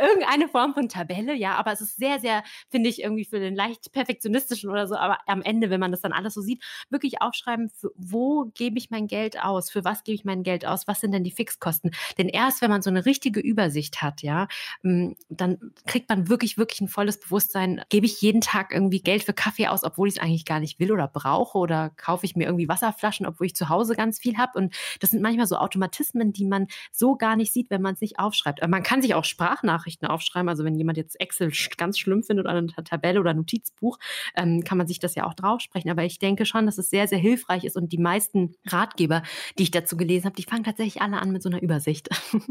irgendeine 0.00 0.51
Form 0.52 0.74
von 0.74 0.88
Tabelle, 0.88 1.34
ja, 1.34 1.54
aber 1.54 1.72
es 1.72 1.80
ist 1.80 1.96
sehr, 1.96 2.20
sehr 2.20 2.44
finde 2.70 2.88
ich 2.88 3.02
irgendwie 3.02 3.24
für 3.24 3.40
den 3.40 3.54
leicht 3.54 3.92
perfektionistischen 3.92 4.70
oder 4.70 4.86
so. 4.86 4.96
Aber 4.96 5.18
am 5.26 5.42
Ende, 5.42 5.70
wenn 5.70 5.80
man 5.80 5.90
das 5.90 6.00
dann 6.00 6.12
alles 6.12 6.34
so 6.34 6.40
sieht, 6.40 6.62
wirklich 6.90 7.20
aufschreiben, 7.20 7.70
für, 7.70 7.90
wo 7.96 8.44
gebe 8.54 8.78
ich 8.78 8.90
mein 8.90 9.06
Geld 9.06 9.42
aus? 9.42 9.70
Für 9.70 9.84
was 9.84 10.04
gebe 10.04 10.14
ich 10.14 10.24
mein 10.24 10.42
Geld 10.42 10.66
aus? 10.66 10.86
Was 10.86 11.00
sind 11.00 11.12
denn 11.12 11.24
die 11.24 11.30
Fixkosten? 11.30 11.90
Denn 12.18 12.28
erst 12.28 12.62
wenn 12.62 12.70
man 12.70 12.82
so 12.82 12.90
eine 12.90 13.04
richtige 13.04 13.40
Übersicht 13.40 14.02
hat, 14.02 14.22
ja, 14.22 14.48
hm, 14.82 15.16
dann 15.28 15.72
kriegt 15.86 16.08
man 16.08 16.28
wirklich, 16.28 16.58
wirklich 16.58 16.80
ein 16.80 16.88
volles 16.88 17.18
Bewusstsein. 17.18 17.82
Gebe 17.88 18.06
ich 18.06 18.20
jeden 18.20 18.40
Tag 18.40 18.72
irgendwie 18.72 19.00
Geld 19.00 19.24
für 19.24 19.32
Kaffee 19.32 19.68
aus, 19.68 19.84
obwohl 19.84 20.08
ich 20.08 20.16
es 20.16 20.22
eigentlich 20.22 20.44
gar 20.44 20.60
nicht 20.60 20.78
will 20.78 20.92
oder 20.92 21.08
brauche? 21.08 21.58
Oder 21.58 21.90
kaufe 21.90 22.26
ich 22.26 22.36
mir 22.36 22.44
irgendwie 22.44 22.68
Wasserflaschen, 22.68 23.26
obwohl 23.26 23.46
ich 23.46 23.56
zu 23.56 23.68
Hause 23.68 23.94
ganz 23.94 24.18
viel 24.18 24.36
habe? 24.38 24.58
Und 24.58 24.74
das 25.00 25.10
sind 25.10 25.22
manchmal 25.22 25.46
so 25.46 25.56
Automatismen, 25.56 26.32
die 26.32 26.44
man 26.44 26.66
so 26.90 27.16
gar 27.16 27.36
nicht 27.36 27.52
sieht, 27.52 27.70
wenn 27.70 27.82
man 27.82 27.94
es 27.94 28.00
nicht 28.00 28.18
aufschreibt. 28.18 28.62
Aber 28.62 28.70
man 28.70 28.82
kann 28.82 29.02
sich 29.02 29.14
auch 29.14 29.24
Sprachnachrichten 29.24 30.08
aufschreiben. 30.08 30.41
Also 30.48 30.64
wenn 30.64 30.74
jemand 30.74 30.98
jetzt 30.98 31.20
Excel 31.20 31.52
ganz 31.76 31.98
schlimm 31.98 32.22
findet 32.22 32.46
oder 32.46 32.54
eine 32.54 32.68
Tabelle 32.68 33.20
oder 33.20 33.34
Notizbuch, 33.34 33.98
ähm, 34.36 34.64
kann 34.64 34.78
man 34.78 34.86
sich 34.86 34.98
das 34.98 35.14
ja 35.14 35.26
auch 35.26 35.34
drauf 35.34 35.60
sprechen. 35.60 35.90
Aber 35.90 36.04
ich 36.04 36.18
denke 36.18 36.46
schon, 36.46 36.66
dass 36.66 36.78
es 36.78 36.90
sehr, 36.90 37.08
sehr 37.08 37.18
hilfreich 37.18 37.64
ist 37.64 37.76
und 37.76 37.92
die 37.92 37.98
meisten 37.98 38.54
Ratgeber, 38.66 39.22
die 39.58 39.64
ich 39.64 39.70
dazu 39.70 39.96
gelesen 39.96 40.26
habe, 40.26 40.36
die 40.36 40.44
fangen 40.44 40.64
tatsächlich 40.64 41.02
alle 41.02 41.18
an 41.18 41.32
mit 41.32 41.42
so 41.42 41.48
einer 41.48 41.62
Übersicht. 41.62 42.08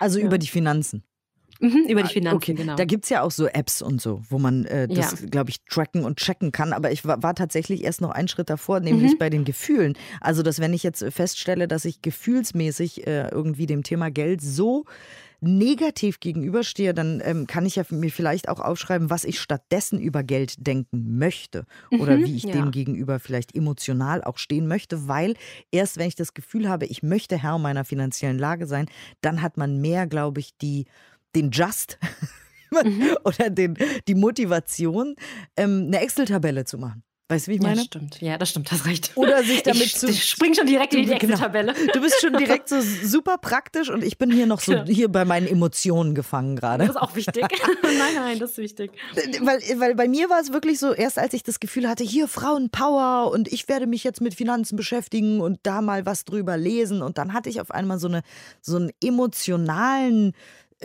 Also 0.00 0.18
ja. 0.18 0.26
über 0.26 0.38
die 0.38 0.48
Finanzen. 0.48 1.04
Mhm, 1.62 1.86
über 1.88 2.02
die 2.02 2.08
ah, 2.08 2.12
Finanzen, 2.12 2.36
okay. 2.36 2.54
genau. 2.54 2.74
Da 2.74 2.84
gibt 2.84 3.04
es 3.04 3.10
ja 3.10 3.22
auch 3.22 3.30
so 3.30 3.46
Apps 3.46 3.82
und 3.82 4.00
so, 4.00 4.20
wo 4.28 4.38
man 4.38 4.64
äh, 4.64 4.88
das, 4.88 5.20
ja. 5.20 5.28
glaube 5.28 5.50
ich, 5.50 5.64
tracken 5.64 6.04
und 6.04 6.18
checken 6.18 6.50
kann. 6.50 6.72
Aber 6.72 6.90
ich 6.90 7.04
war, 7.04 7.22
war 7.22 7.36
tatsächlich 7.36 7.84
erst 7.84 8.00
noch 8.00 8.10
einen 8.10 8.26
Schritt 8.26 8.50
davor, 8.50 8.80
nämlich 8.80 9.12
mhm. 9.12 9.18
bei 9.18 9.30
den 9.30 9.44
Gefühlen. 9.44 9.96
Also, 10.20 10.42
dass 10.42 10.58
wenn 10.58 10.74
ich 10.74 10.82
jetzt 10.82 11.04
feststelle, 11.10 11.68
dass 11.68 11.84
ich 11.84 12.02
gefühlsmäßig 12.02 13.06
äh, 13.06 13.28
irgendwie 13.28 13.66
dem 13.66 13.84
Thema 13.84 14.10
Geld 14.10 14.40
so 14.40 14.86
negativ 15.42 16.20
gegenüberstehe, 16.20 16.94
dann 16.94 17.20
ähm, 17.24 17.46
kann 17.46 17.66
ich 17.66 17.76
ja 17.76 17.84
mir 17.90 18.10
vielleicht 18.10 18.48
auch 18.48 18.60
aufschreiben, 18.60 19.10
was 19.10 19.24
ich 19.24 19.40
stattdessen 19.40 20.00
über 20.00 20.22
Geld 20.22 20.66
denken 20.66 21.18
möchte 21.18 21.66
oder 21.98 22.16
mhm, 22.16 22.24
wie 22.24 22.36
ich 22.36 22.44
ja. 22.44 22.52
dem 22.52 22.70
gegenüber 22.70 23.18
vielleicht 23.18 23.54
emotional 23.54 24.22
auch 24.22 24.38
stehen 24.38 24.68
möchte, 24.68 25.08
weil 25.08 25.34
erst 25.72 25.98
wenn 25.98 26.06
ich 26.06 26.14
das 26.14 26.34
Gefühl 26.34 26.68
habe, 26.68 26.86
ich 26.86 27.02
möchte 27.02 27.36
Herr 27.36 27.58
meiner 27.58 27.84
finanziellen 27.84 28.38
Lage 28.38 28.66
sein, 28.66 28.86
dann 29.20 29.42
hat 29.42 29.56
man 29.56 29.80
mehr, 29.80 30.06
glaube 30.06 30.40
ich, 30.40 30.56
die 30.58 30.86
den 31.34 31.50
Just 31.50 31.98
mhm. 32.70 33.16
oder 33.24 33.50
den, 33.50 33.76
die 34.06 34.14
Motivation, 34.14 35.16
ähm, 35.56 35.86
eine 35.88 36.00
Excel-Tabelle 36.00 36.64
zu 36.64 36.78
machen. 36.78 37.02
Weißt 37.32 37.46
du, 37.46 37.52
wie 37.52 37.54
ich 37.54 37.62
meine? 37.62 37.76
Ja, 37.76 37.84
stimmt. 37.84 38.20
Ja, 38.20 38.36
das 38.36 38.50
stimmt, 38.50 38.70
das 38.70 38.84
recht. 38.84 39.12
Oder 39.14 39.42
sich 39.42 39.62
damit 39.62 39.86
ich, 39.86 39.96
zu. 39.96 40.06
Ich 40.06 40.22
spring 40.28 40.52
schon 40.52 40.66
direkt 40.66 40.92
in 40.92 41.00
die 41.00 41.06
genau. 41.06 41.32
Excel-Tabelle. 41.32 41.72
Du 41.94 42.00
bist 42.02 42.20
schon 42.20 42.34
direkt 42.34 42.68
so 42.68 42.76
super 43.04 43.38
praktisch 43.38 43.88
und 43.88 44.04
ich 44.04 44.18
bin 44.18 44.30
hier 44.30 44.46
noch 44.46 44.60
so 44.60 44.84
hier 44.84 45.08
bei 45.08 45.24
meinen 45.24 45.46
Emotionen 45.46 46.14
gefangen 46.14 46.56
gerade. 46.56 46.84
Das 46.84 46.96
ist 46.96 47.00
auch 47.00 47.16
wichtig. 47.16 47.46
nein, 47.82 48.14
nein, 48.14 48.38
das 48.38 48.50
ist 48.50 48.58
wichtig. 48.58 48.90
Weil, 49.40 49.60
weil 49.76 49.94
bei 49.94 50.08
mir 50.08 50.28
war 50.28 50.42
es 50.42 50.52
wirklich 50.52 50.78
so, 50.78 50.92
erst 50.92 51.18
als 51.18 51.32
ich 51.32 51.42
das 51.42 51.58
Gefühl 51.58 51.88
hatte, 51.88 52.04
hier 52.04 52.28
Frauenpower 52.28 53.30
und 53.32 53.50
ich 53.50 53.66
werde 53.66 53.86
mich 53.86 54.04
jetzt 54.04 54.20
mit 54.20 54.34
Finanzen 54.34 54.76
beschäftigen 54.76 55.40
und 55.40 55.60
da 55.62 55.80
mal 55.80 56.04
was 56.04 56.26
drüber 56.26 56.58
lesen. 56.58 57.00
Und 57.00 57.16
dann 57.16 57.32
hatte 57.32 57.48
ich 57.48 57.62
auf 57.62 57.70
einmal 57.70 57.98
so, 57.98 58.08
eine, 58.08 58.20
so 58.60 58.76
einen 58.76 58.90
emotionalen 59.02 60.34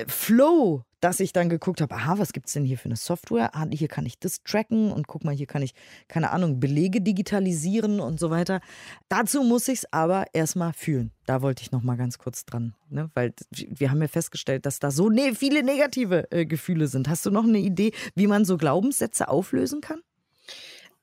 Flow 0.07 0.83
dass 0.99 1.19
ich 1.19 1.31
dann 1.31 1.49
geguckt 1.49 1.81
habe, 1.81 1.93
aha, 1.93 2.17
was 2.17 2.33
gibt 2.33 2.47
es 2.47 2.53
denn 2.53 2.65
hier 2.65 2.77
für 2.77 2.85
eine 2.85 2.95
Software? 2.95 3.55
Ah, 3.55 3.67
hier 3.71 3.87
kann 3.87 4.05
ich 4.05 4.19
das 4.19 4.41
tracken 4.43 4.91
und 4.91 5.07
guck 5.07 5.23
mal, 5.23 5.35
hier 5.35 5.45
kann 5.45 5.61
ich, 5.61 5.73
keine 6.07 6.31
Ahnung, 6.31 6.59
Belege 6.59 7.01
digitalisieren 7.01 7.99
und 7.99 8.19
so 8.19 8.29
weiter. 8.29 8.61
Dazu 9.09 9.43
muss 9.43 9.67
ich 9.67 9.79
es 9.79 9.93
aber 9.93 10.25
erstmal 10.33 10.73
fühlen. 10.73 11.11
Da 11.25 11.41
wollte 11.41 11.61
ich 11.61 11.71
noch 11.71 11.83
mal 11.83 11.97
ganz 11.97 12.17
kurz 12.17 12.45
dran, 12.45 12.73
ne? 12.89 13.11
weil 13.13 13.33
wir 13.51 13.91
haben 13.91 14.01
ja 14.01 14.07
festgestellt, 14.07 14.65
dass 14.65 14.79
da 14.79 14.91
so 14.91 15.09
ne 15.09 15.35
viele 15.35 15.63
negative 15.63 16.31
äh, 16.31 16.45
Gefühle 16.45 16.87
sind. 16.87 17.09
Hast 17.09 17.25
du 17.25 17.31
noch 17.31 17.43
eine 17.43 17.59
Idee, 17.59 17.91
wie 18.15 18.27
man 18.27 18.45
so 18.45 18.57
Glaubenssätze 18.57 19.27
auflösen 19.27 19.81
kann? 19.81 20.01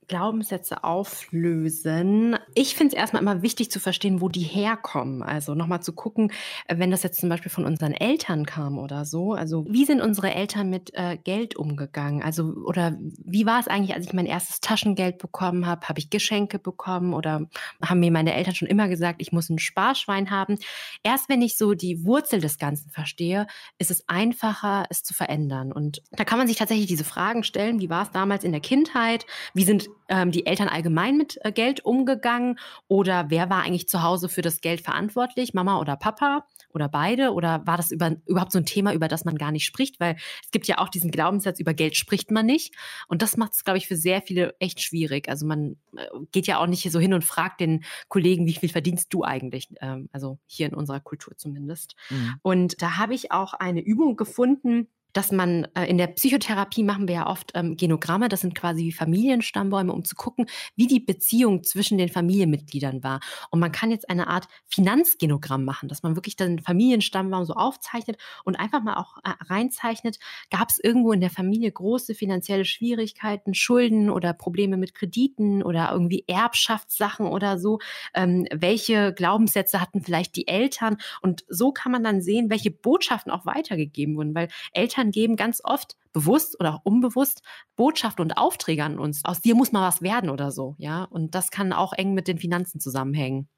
Glaubenssätze 0.08 0.84
auflösen. 0.84 2.36
Ich 2.54 2.74
finde 2.74 2.94
es 2.94 2.98
erstmal 2.98 3.22
immer 3.22 3.42
wichtig 3.42 3.70
zu 3.70 3.80
verstehen, 3.80 4.20
wo 4.20 4.28
die 4.28 4.42
herkommen. 4.42 5.22
Also 5.22 5.54
nochmal 5.54 5.82
zu 5.82 5.92
gucken, 5.92 6.32
äh, 6.66 6.78
wenn 6.78 6.90
das 6.90 7.02
jetzt 7.02 7.20
zum 7.20 7.28
Beispiel 7.28 7.50
von 7.50 7.64
unseren 7.64 7.92
Eltern 7.92 8.46
kam 8.46 8.78
oder 8.78 9.04
so. 9.04 9.32
Also 9.32 9.64
wie 9.68 9.84
sind 9.84 10.00
unsere 10.00 10.34
Eltern 10.34 10.70
mit 10.70 10.92
äh, 10.94 11.16
Geld 11.16 11.56
umgegangen? 11.56 12.22
Also 12.22 12.44
oder 12.64 12.96
wie 12.98 13.46
war 13.46 13.60
es 13.60 13.68
eigentlich, 13.68 13.94
als 13.94 14.06
ich 14.06 14.12
mein 14.12 14.26
erstes 14.26 14.60
Taschengeld 14.60 15.18
bekommen 15.18 15.66
habe? 15.66 15.88
Habe 15.88 15.98
ich 15.98 16.10
Geschenke 16.10 16.58
bekommen 16.58 17.14
oder 17.14 17.48
haben 17.82 18.00
mir 18.00 18.10
meine 18.10 18.34
Eltern 18.34 18.54
schon 18.54 18.68
immer 18.68 18.88
gesagt, 18.88 19.20
ich 19.20 19.32
muss 19.32 19.50
ein 19.50 19.58
Sparschwein 19.58 20.30
haben? 20.30 20.58
Erst 21.02 21.28
wenn 21.28 21.42
ich 21.42 21.56
so 21.56 21.74
die 21.74 22.04
Wurzel 22.04 22.40
des 22.40 22.58
Ganzen 22.58 22.90
verstehe, 22.90 23.46
ist 23.78 23.90
es 23.90 24.08
einfacher, 24.08 24.84
es 24.90 25.02
zu 25.02 25.14
verändern. 25.14 25.72
Und 25.72 26.02
da 26.12 26.24
kann 26.24 26.38
man 26.38 26.46
sich 26.46 26.56
tatsächlich 26.56 26.86
diese 26.86 27.04
Fragen 27.04 27.44
stellen. 27.44 27.80
Wie 27.80 27.90
war 27.90 28.02
es 28.02 28.10
damals 28.10 28.44
in 28.44 28.52
der 28.52 28.60
Kindheit? 28.60 29.26
Wie 29.54 29.64
sind 29.64 29.88
ähm, 30.08 30.30
die 30.30 30.46
Eltern 30.46 30.68
allgemein 30.68 31.16
mit 31.16 31.38
äh, 31.42 31.52
Geld 31.52 31.84
umgegangen? 31.84 32.58
Oder 32.88 33.26
wer 33.28 33.50
war 33.50 33.62
eigentlich 33.62 33.88
zu 33.88 34.02
Hause 34.02 34.28
für 34.28 34.42
das 34.42 34.60
Geld 34.60 34.80
verantwortlich? 34.80 35.54
Mama 35.54 35.80
oder 35.80 35.96
Papa 35.96 36.46
oder 36.70 36.88
beide? 36.88 37.32
Oder 37.32 37.66
war 37.66 37.76
das 37.76 37.90
über, 37.90 38.16
überhaupt 38.26 38.52
so 38.52 38.58
ein 38.58 38.66
Thema, 38.66 38.92
über 38.92 39.08
das 39.08 39.24
man 39.24 39.36
gar 39.36 39.52
nicht 39.52 39.64
spricht? 39.64 40.00
Weil 40.00 40.16
es 40.42 40.50
gibt 40.50 40.66
ja 40.66 40.78
auch 40.78 40.88
diesen 40.88 41.10
Glaubenssatz, 41.10 41.60
über 41.60 41.74
Geld 41.74 41.96
spricht 41.96 42.30
man 42.30 42.46
nicht. 42.46 42.74
Und 43.08 43.22
das 43.22 43.36
macht 43.36 43.52
es, 43.52 43.64
glaube 43.64 43.78
ich, 43.78 43.86
für 43.86 43.96
sehr 43.96 44.22
viele 44.22 44.54
echt 44.58 44.80
schwierig. 44.80 45.28
Also 45.28 45.46
man 45.46 45.76
äh, 45.96 46.06
geht 46.32 46.46
ja 46.46 46.58
auch 46.58 46.66
nicht 46.66 46.90
so 46.90 46.98
hin 46.98 47.14
und 47.14 47.24
fragt 47.24 47.60
den 47.60 47.84
Kollegen, 48.08 48.46
wie 48.46 48.54
viel 48.54 48.68
verdienst 48.68 49.12
du 49.12 49.24
eigentlich? 49.24 49.68
Ähm, 49.80 50.08
also 50.12 50.38
hier 50.46 50.66
in 50.66 50.74
unserer 50.74 51.00
Kultur 51.00 51.36
zumindest. 51.36 51.94
Mhm. 52.10 52.34
Und 52.42 52.82
da 52.82 52.98
habe 52.98 53.14
ich 53.14 53.32
auch 53.32 53.54
eine 53.54 53.80
Übung 53.80 54.16
gefunden, 54.16 54.88
dass 55.14 55.32
man 55.32 55.66
äh, 55.74 55.86
in 55.86 55.96
der 55.96 56.08
Psychotherapie 56.08 56.82
machen 56.82 57.08
wir 57.08 57.14
ja 57.14 57.26
oft 57.26 57.52
ähm, 57.54 57.76
Genogramme, 57.76 58.28
das 58.28 58.42
sind 58.42 58.54
quasi 58.54 58.92
Familienstammbäume, 58.92 59.92
um 59.92 60.04
zu 60.04 60.16
gucken, 60.16 60.46
wie 60.76 60.86
die 60.86 61.00
Beziehung 61.00 61.62
zwischen 61.62 61.96
den 61.96 62.10
Familienmitgliedern 62.10 63.02
war. 63.02 63.20
Und 63.50 63.60
man 63.60 63.72
kann 63.72 63.90
jetzt 63.90 64.10
eine 64.10 64.26
Art 64.26 64.48
Finanzgenogramm 64.66 65.64
machen, 65.64 65.88
dass 65.88 66.02
man 66.02 66.16
wirklich 66.16 66.36
den 66.36 66.58
Familienstammbaum 66.58 67.44
so 67.44 67.54
aufzeichnet 67.54 68.18
und 68.44 68.56
einfach 68.56 68.82
mal 68.82 68.96
auch 68.96 69.16
äh, 69.24 69.30
reinzeichnet, 69.44 70.18
gab 70.50 70.68
es 70.70 70.78
irgendwo 70.82 71.12
in 71.12 71.20
der 71.20 71.30
Familie 71.30 71.70
große 71.70 72.14
finanzielle 72.14 72.64
Schwierigkeiten, 72.64 73.54
Schulden 73.54 74.10
oder 74.10 74.32
Probleme 74.32 74.76
mit 74.76 74.94
Krediten 74.94 75.62
oder 75.62 75.90
irgendwie 75.92 76.24
Erbschaftssachen 76.26 77.26
oder 77.26 77.58
so. 77.58 77.78
Ähm, 78.14 78.46
welche 78.52 79.12
Glaubenssätze 79.12 79.80
hatten 79.80 80.02
vielleicht 80.02 80.34
die 80.34 80.48
Eltern? 80.48 80.96
Und 81.22 81.44
so 81.48 81.70
kann 81.70 81.92
man 81.92 82.02
dann 82.02 82.20
sehen, 82.20 82.50
welche 82.50 82.72
Botschaften 82.72 83.30
auch 83.30 83.46
weitergegeben 83.46 84.16
wurden, 84.16 84.34
weil 84.34 84.48
Eltern 84.72 85.03
geben 85.10 85.36
ganz 85.36 85.60
oft 85.62 85.96
bewusst 86.12 86.58
oder 86.60 86.74
auch 86.74 86.80
unbewusst 86.84 87.42
Botschaften 87.76 88.22
und 88.22 88.36
Aufträge 88.36 88.84
an 88.84 88.98
uns. 88.98 89.24
Aus 89.24 89.40
dir 89.40 89.54
muss 89.54 89.72
mal 89.72 89.86
was 89.86 90.02
werden 90.02 90.30
oder 90.30 90.50
so, 90.50 90.74
ja. 90.78 91.04
Und 91.04 91.34
das 91.34 91.50
kann 91.50 91.72
auch 91.72 91.92
eng 91.92 92.14
mit 92.14 92.28
den 92.28 92.38
Finanzen 92.38 92.80
zusammenhängen. 92.80 93.48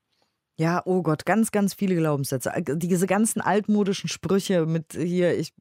Ja, 0.59 0.83
oh 0.87 1.03
Gott, 1.03 1.27
ganz, 1.27 1.53
ganz 1.53 1.75
viele 1.75 1.97
Glaubenssätze. 1.97 2.51
Diese 2.67 3.07
ganzen 3.07 3.43
altmodischen 3.43 4.09
Sprüche 4.09 4.65
mit 4.65 4.95
hier, 4.95 5.39
ich, 5.39 5.53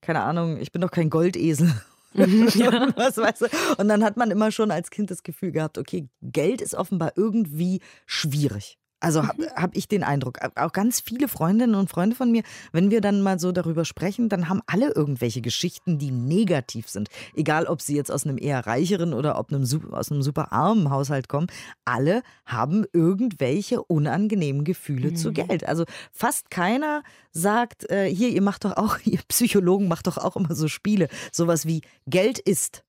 keine 0.00 0.22
Ahnung, 0.22 0.58
ich 0.58 0.72
bin 0.72 0.82
doch 0.82 0.90
kein 0.90 1.10
Goldesel. 1.10 1.72
Mhm, 2.12 2.48
ja. 2.54 2.88
was, 2.96 3.18
weißt 3.18 3.42
du? 3.42 3.46
Und 3.78 3.86
dann 3.86 4.02
hat 4.02 4.16
man 4.16 4.32
immer 4.32 4.50
schon 4.50 4.72
als 4.72 4.90
Kind 4.90 5.12
das 5.12 5.22
Gefühl 5.22 5.52
gehabt, 5.52 5.78
okay, 5.78 6.08
Geld 6.22 6.60
ist 6.60 6.74
offenbar 6.74 7.12
irgendwie 7.14 7.80
schwierig. 8.04 8.80
Also 9.00 9.26
habe 9.26 9.42
mhm. 9.42 9.48
hab 9.56 9.76
ich 9.76 9.88
den 9.88 10.04
Eindruck. 10.04 10.38
Auch 10.56 10.72
ganz 10.72 11.00
viele 11.00 11.26
Freundinnen 11.26 11.74
und 11.74 11.90
Freunde 11.90 12.14
von 12.14 12.30
mir, 12.30 12.42
wenn 12.72 12.90
wir 12.90 13.00
dann 13.00 13.22
mal 13.22 13.38
so 13.38 13.50
darüber 13.50 13.84
sprechen, 13.84 14.28
dann 14.28 14.48
haben 14.48 14.60
alle 14.66 14.92
irgendwelche 14.92 15.40
Geschichten, 15.40 15.98
die 15.98 16.10
negativ 16.10 16.88
sind. 16.88 17.08
Egal, 17.34 17.66
ob 17.66 17.80
sie 17.80 17.96
jetzt 17.96 18.12
aus 18.12 18.26
einem 18.26 18.38
eher 18.38 18.66
reicheren 18.66 19.14
oder 19.14 19.38
ob 19.38 19.52
einem, 19.52 19.66
aus 19.92 20.12
einem 20.12 20.22
super 20.22 20.52
armen 20.52 20.90
Haushalt 20.90 21.28
kommen. 21.28 21.46
Alle 21.84 22.22
haben 22.44 22.84
irgendwelche 22.92 23.82
unangenehmen 23.82 24.64
Gefühle 24.64 25.10
mhm. 25.10 25.16
zu 25.16 25.32
Geld. 25.32 25.66
Also 25.66 25.84
fast 26.12 26.50
keiner 26.50 27.02
sagt, 27.32 27.90
äh, 27.90 28.12
hier, 28.12 28.28
ihr 28.28 28.42
macht 28.42 28.64
doch 28.64 28.76
auch, 28.76 28.98
ihr 29.04 29.20
Psychologen 29.28 29.88
macht 29.88 30.06
doch 30.06 30.18
auch 30.18 30.36
immer 30.36 30.54
so 30.54 30.68
Spiele. 30.68 31.08
Sowas 31.32 31.66
wie 31.66 31.80
Geld 32.06 32.38
ist. 32.38 32.84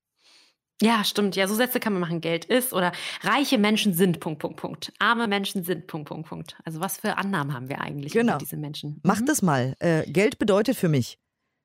Ja, 0.82 1.04
stimmt. 1.04 1.36
Ja, 1.36 1.46
so 1.46 1.54
Sätze 1.54 1.78
kann 1.78 1.92
man 1.92 2.00
machen. 2.00 2.20
Geld 2.20 2.44
ist 2.44 2.72
oder 2.72 2.90
reiche 3.22 3.56
Menschen 3.56 3.94
sind 3.94 4.18
Punkt, 4.18 4.40
Punkt, 4.40 4.56
Punkt. 4.56 4.92
Arme 4.98 5.28
Menschen 5.28 5.62
sind 5.62 5.86
Punkt, 5.86 6.08
Punkt, 6.08 6.28
Punkt. 6.28 6.56
Also 6.64 6.80
was 6.80 6.98
für 6.98 7.18
Annahmen 7.18 7.54
haben 7.54 7.68
wir 7.68 7.80
eigentlich 7.80 8.12
genau. 8.12 8.32
über 8.32 8.38
diese 8.38 8.56
Menschen? 8.56 9.00
Mach 9.04 9.20
mhm. 9.20 9.26
das 9.26 9.42
mal. 9.42 9.76
Äh, 9.78 10.10
Geld 10.10 10.38
bedeutet 10.38 10.76
für 10.76 10.88
mich. 10.88 11.18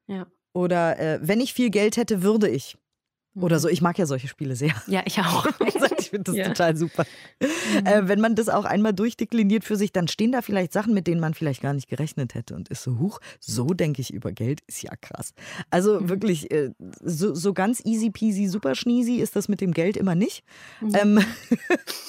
Ja. 0.05 0.27
Oder 0.53 1.00
äh, 1.00 1.19
wenn 1.21 1.41
ich 1.41 1.53
viel 1.53 1.71
Geld 1.71 1.97
hätte, 1.97 2.21
würde 2.21 2.47
ich. 2.47 2.77
Oder 3.41 3.60
so. 3.60 3.67
Ich 3.70 3.82
mag 3.82 3.98
ja 3.98 4.06
solche 4.06 4.27
Spiele 4.27 4.56
sehr. 4.56 4.74
Ja, 4.88 5.01
ich 5.06 5.20
auch. 5.20 5.46
ich 6.00 6.10
finde 6.10 6.32
das 6.32 6.36
ja. 6.36 6.48
total 6.48 6.75
super. 6.75 7.06
Mhm. 7.39 7.86
Äh, 7.86 8.08
wenn 8.08 8.20
man 8.20 8.36
das 8.36 8.50
auch 8.50 8.65
einmal 8.65 8.94
durchdekliniert 8.94 9.63
für 9.63 9.75
sich, 9.75 9.91
dann 9.91 10.08
stehen 10.08 10.32
da 10.32 10.41
vielleicht 10.41 10.74
Sachen, 10.74 10.94
mit 10.94 11.08
denen 11.08 11.20
man 11.20 11.34
vielleicht 11.34 11.62
gar 11.62 11.74
nicht 11.74 11.89
gerechnet 11.89 12.36
hätte 12.36 12.56
und 12.56 12.70
ist 12.70 12.84
so, 12.84 13.00
huch, 13.00 13.20
so 13.39 13.67
denke 13.74 14.01
ich 14.01 14.13
über 14.13 14.32
Geld, 14.32 14.62
ist 14.67 14.82
ja 14.82 14.96
krass. 14.96 15.34
Also 15.70 16.00
mhm. 16.00 16.10
wirklich, 16.10 16.51
äh, 16.51 16.72
so, 17.03 17.34
so, 17.34 17.53
ganz 17.53 17.82
easy 17.86 18.10
peasy, 18.10 18.48
super 18.48 18.75
schneezy 18.75 19.15
ist 19.15 19.36
das 19.36 19.48
mit 19.48 19.62
dem 19.62 19.74
Geld 19.74 19.98
immer 19.98 20.15
nicht. 20.15 20.44
Mhm. 20.82 20.96
Ähm, 20.96 21.20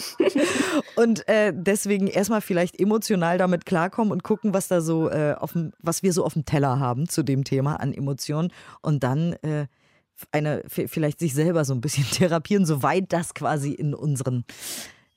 und 0.96 1.28
äh, 1.28 1.52
deswegen 1.54 2.06
erstmal 2.06 2.40
vielleicht 2.40 2.78
emotional 2.78 3.38
damit 3.38 3.66
klarkommen 3.66 4.12
und 4.12 4.22
gucken, 4.22 4.54
was 4.54 4.68
da 4.68 4.80
so 4.80 5.08
äh, 5.10 5.34
auf 5.38 5.52
dem, 5.52 5.72
was 5.80 6.02
wir 6.02 6.12
so 6.12 6.24
auf 6.24 6.34
dem 6.34 6.44
Teller 6.44 6.78
haben 6.78 7.08
zu 7.08 7.22
dem 7.22 7.44
Thema 7.44 7.76
an 7.76 7.92
Emotionen 7.92 8.52
und 8.80 9.02
dann 9.02 9.32
äh, 9.34 9.66
eine, 10.32 10.62
vielleicht 10.66 11.18
sich 11.18 11.34
selber 11.34 11.64
so 11.64 11.74
ein 11.74 11.80
bisschen 11.80 12.04
therapieren, 12.10 12.66
soweit 12.66 13.12
das 13.12 13.34
quasi 13.34 13.72
in 13.72 13.94
unseren 13.94 14.44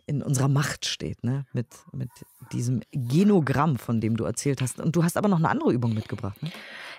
in 0.07 0.21
unserer 0.21 0.49
Macht 0.49 0.85
steht, 0.85 1.23
ne? 1.23 1.45
mit, 1.53 1.67
mit 1.93 2.09
diesem 2.51 2.81
Genogramm, 2.91 3.77
von 3.77 4.01
dem 4.01 4.17
du 4.17 4.25
erzählt 4.25 4.61
hast. 4.61 4.79
Und 4.79 4.95
du 4.95 5.03
hast 5.03 5.15
aber 5.15 5.29
noch 5.29 5.37
eine 5.37 5.47
andere 5.47 5.71
Übung 5.71 5.93
mitgebracht. 5.93 6.41
Ne? 6.43 6.51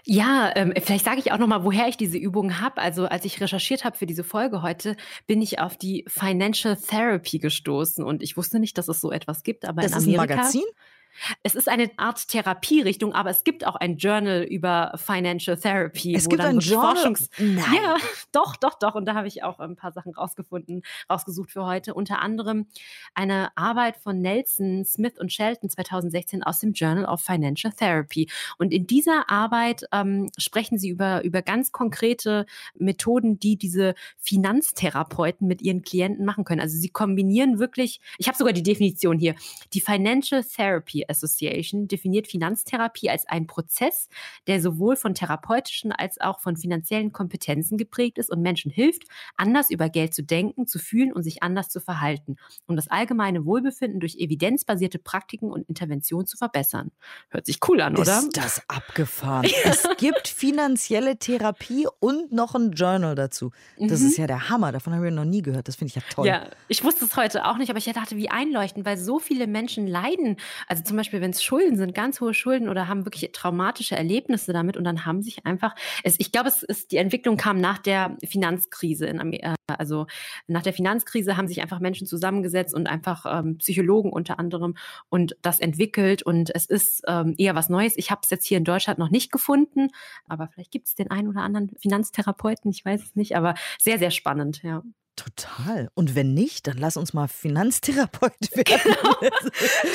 Ja, 0.05 0.51
ähm, 0.57 0.73
vielleicht 0.81 1.05
sage 1.05 1.19
ich 1.21 1.31
auch 1.31 1.39
noch 1.39 1.47
mal, 1.47 1.63
woher 1.63 1.89
ich 1.89 1.97
diese 1.97 2.17
Übung 2.17 2.61
habe. 2.61 2.81
Also 2.81 3.07
als 3.07 3.25
ich 3.25 3.41
recherchiert 3.41 3.85
habe 3.85 3.97
für 3.97 4.07
diese 4.07 4.25
Folge 4.25 4.63
heute, 4.63 4.97
bin 5.27 5.43
ich 5.43 5.59
auf 5.59 5.77
die 5.77 6.05
Financial 6.09 6.77
Therapy 6.77 7.39
gestoßen 7.39 8.03
und 8.03 8.23
ich 8.23 8.37
wusste 8.37 8.59
nicht, 8.59 8.79
dass 8.79 8.89
es 8.89 9.01
so 9.01 9.13
etwas 9.13 9.43
gibt. 9.43 9.65
Aber 9.65 9.83
das 9.83 9.93
in 9.93 10.15
Amerika, 10.15 10.23
ist 10.23 10.31
ein 10.31 10.37
Magazin? 10.37 10.63
Es 11.43 11.55
ist 11.55 11.69
eine 11.69 11.91
Art 11.97 12.29
Therapierichtung, 12.29 13.13
aber 13.13 13.31
es 13.31 13.45
gibt 13.45 13.67
auch 13.67 13.77
ein 13.77 13.97
Journal 13.97 14.43
über 14.43 14.93
Financial 14.97 15.57
Therapy. 15.57 16.15
Es 16.15 16.29
gibt 16.29 16.43
ein 16.43 16.59
Journal? 16.59 16.97
Forschungs 16.97 17.31
Nein. 17.39 17.65
Ja, 17.75 17.97
doch, 18.33 18.57
doch, 18.57 18.79
doch. 18.79 18.95
Und 18.95 19.07
da 19.07 19.15
habe 19.15 19.29
ich 19.29 19.43
auch 19.43 19.59
ein 19.59 19.77
paar 19.77 19.93
Sachen 19.93 20.15
rausgefunden, 20.15 20.83
rausgesucht 21.11 21.51
für 21.51 21.65
heute. 21.65 21.95
Unter 21.95 22.21
anderem 22.21 22.67
eine 23.15 23.57
Arbeit 23.57 23.97
von 23.97 24.21
Nelson, 24.21 24.85
Smith 24.85 25.19
und 25.19 25.33
Shelton 25.33 25.71
2016 25.71 26.43
aus 26.43 26.61
dem 26.61 26.73
Journal 26.73 27.05
of 27.05 27.21
Financial 27.21 27.73
Therapy. 27.73 28.29
Und 28.59 28.73
in 28.73 28.87
dieser 28.87 29.31
Arbeit 29.31 29.85
ähm, 29.93 30.31
sprechen 30.39 30.79
sie 30.79 30.89
über, 30.89 31.25
über 31.25 31.43
ganz 31.43 31.73
konkrete 31.73 32.47
Methoden, 32.75 33.39
die 33.39 33.57
diese 33.57 33.95
Finanztherapeuten 34.19 35.47
mit 35.47 35.63
ihren 35.63 35.83
Klienten 35.83 36.25
machen 36.25 36.45
können. 36.45 36.61
Also 36.61 36.77
sie 36.77 36.89
kombinieren 36.89 37.59
wirklich, 37.59 38.01
ich 38.19 38.29
habe 38.29 38.37
sogar 38.37 38.53
die 38.53 38.63
Definition 38.63 39.19
hier, 39.19 39.35
die 39.73 39.81
Financial 39.81 40.43
Therapy 41.03 41.05
Association 41.09 41.89
definiert 41.89 42.29
Finanztherapie 42.29 43.11
als 43.11 43.27
einen 43.27 43.47
Prozess, 43.47 44.09
der 44.47 44.61
sowohl 44.61 44.97
von 44.97 45.15
therapeutischen 45.15 45.93
als 45.93 46.21
auch 46.21 46.41
von 46.41 46.57
finanziellen 46.57 47.13
Kompetenzen 47.13 47.79
geprägt 47.79 48.19
ist 48.19 48.31
und 48.31 48.43
Menschen 48.43 48.71
hilft, 48.71 49.05
anders 49.37 49.71
über 49.71 49.89
Geld 49.89 50.15
zu 50.15 50.23
denken, 50.23 50.67
zu 50.67 50.79
fühlen 50.79 51.13
und 51.13 51.23
sich 51.23 51.43
anders 51.43 51.69
zu 51.69 51.81
verhalten, 51.81 52.37
um 52.67 52.77
das 52.77 52.89
allgemeine 52.89 53.45
Wohlbefinden 53.45 54.01
durch 54.01 54.17
evidenzbasierte 54.17 54.99
Praktiken 54.99 55.51
und 55.51 55.69
Interventionen 55.69 56.27
zu 56.27 56.37
verbessern. 56.37 56.91
Hört 57.31 57.47
sich 57.47 57.59
cool 57.69 57.81
an, 57.81 57.97
oder? 57.97 58.19
Ist 58.19 58.37
das 58.37 58.63
abgefahren? 58.69 59.49
es 59.65 59.87
gibt 59.99 60.29
finanzielle 60.29 61.19
Therapie 61.19 61.87
und 62.01 62.33
noch 62.33 62.55
ein 62.55 62.73
Journal 62.73 63.15
dazu. 63.15 63.51
Das 63.79 64.01
mhm. 64.01 64.09
ist 64.09 64.19
ja 64.19 64.27
der 64.27 64.49
Hammer. 64.49 64.73
Davon 64.73 64.95
habe 64.95 65.09
ich 65.09 65.15
noch 65.15 65.25
nie 65.25 65.43
gehört. 65.43 65.69
Das 65.69 65.77
finde 65.77 65.89
ich 65.91 65.95
ja 65.97 66.03
toll. 66.11 66.27
Ja, 66.27 66.49
ich 66.69 66.85
wusste 66.85 67.05
es 67.05 67.17
heute 67.17 67.45
auch 67.47 67.57
nicht, 67.57 67.71
aber 67.71 67.79
ich 67.79 67.85
dachte, 67.93 68.17
wie 68.17 68.29
einleuchtend, 68.29 68.87
weil 68.87 68.97
so 68.97 69.19
viele 69.19 69.47
Menschen 69.47 69.87
leiden. 69.87 70.37
Also 70.67 70.83
zum 70.93 70.99
Beispiel, 70.99 71.23
wenn 71.23 71.31
es 71.31 71.43
Schulden 71.43 71.79
sind, 71.79 71.95
ganz 71.95 72.21
hohe 72.21 72.35
Schulden 72.35 72.69
oder 72.69 72.87
haben 72.87 73.07
wirklich 73.07 73.33
traumatische 73.33 73.97
Erlebnisse 73.97 74.53
damit 74.53 74.77
und 74.77 74.85
dann 74.85 75.07
haben 75.07 75.23
sich 75.23 75.47
einfach, 75.47 75.75
es, 76.05 76.17
ich 76.19 76.33
glaube, 76.33 76.51
es 76.51 76.63
ist, 76.63 76.93
die 76.93 76.99
Entwicklung 76.99 77.39
kam 77.39 77.63
nach 77.63 77.79
der 77.79 78.19
Finanzkrise 78.23 79.07
in 79.07 79.19
Amerika, 79.19 79.55
äh, 79.69 79.73
also 79.79 80.07
nach 80.49 80.61
der 80.61 80.75
Finanzkrise 80.75 81.39
haben 81.39 81.49
sich 81.49 81.63
einfach 81.63 81.81
Menschen 81.81 82.07
zusammengesetzt 82.07 82.75
und 82.75 82.89
einfach 82.89 83.25
ähm, 83.27 83.57
Psychologen 83.57 84.13
unter 84.13 84.39
anderem 84.39 84.75
und 85.09 85.35
das 85.41 85.61
entwickelt 85.61 86.23
und 86.25 86.55
es 86.55 86.67
ist 86.67 87.05
ähm, 87.09 87.37
eher 87.39 87.55
was 87.55 87.71
Neues. 87.71 87.97
Ich 87.97 88.11
habe 88.11 88.21
es 88.23 88.29
jetzt 88.29 88.45
hier 88.45 88.59
in 88.59 88.65
Deutschland 88.65 88.99
noch 88.99 89.11
nicht 89.11 89.33
gefunden, 89.33 89.89
aber 90.29 90.49
vielleicht 90.49 90.73
gibt 90.73 90.89
es 90.89 90.95
den 90.95 91.11
einen 91.11 91.29
oder 91.29 91.41
anderen 91.41 91.71
Finanztherapeuten, 91.79 92.71
ich 92.71 92.85
weiß 92.85 93.03
es 93.03 93.17
nicht, 93.17 93.35
aber 93.35 93.55
sehr, 93.81 93.99
sehr 93.99 94.11
spannend, 94.11 94.63
ja. 94.63 94.83
Total. 95.15 95.91
Und 95.95 96.15
wenn 96.15 96.33
nicht, 96.33 96.67
dann 96.67 96.79
lass 96.79 96.97
uns 96.97 97.13
mal 97.13 97.29
Finanztherapeut 97.29 98.33
werden. 98.57 98.81
Genau. 98.83 99.33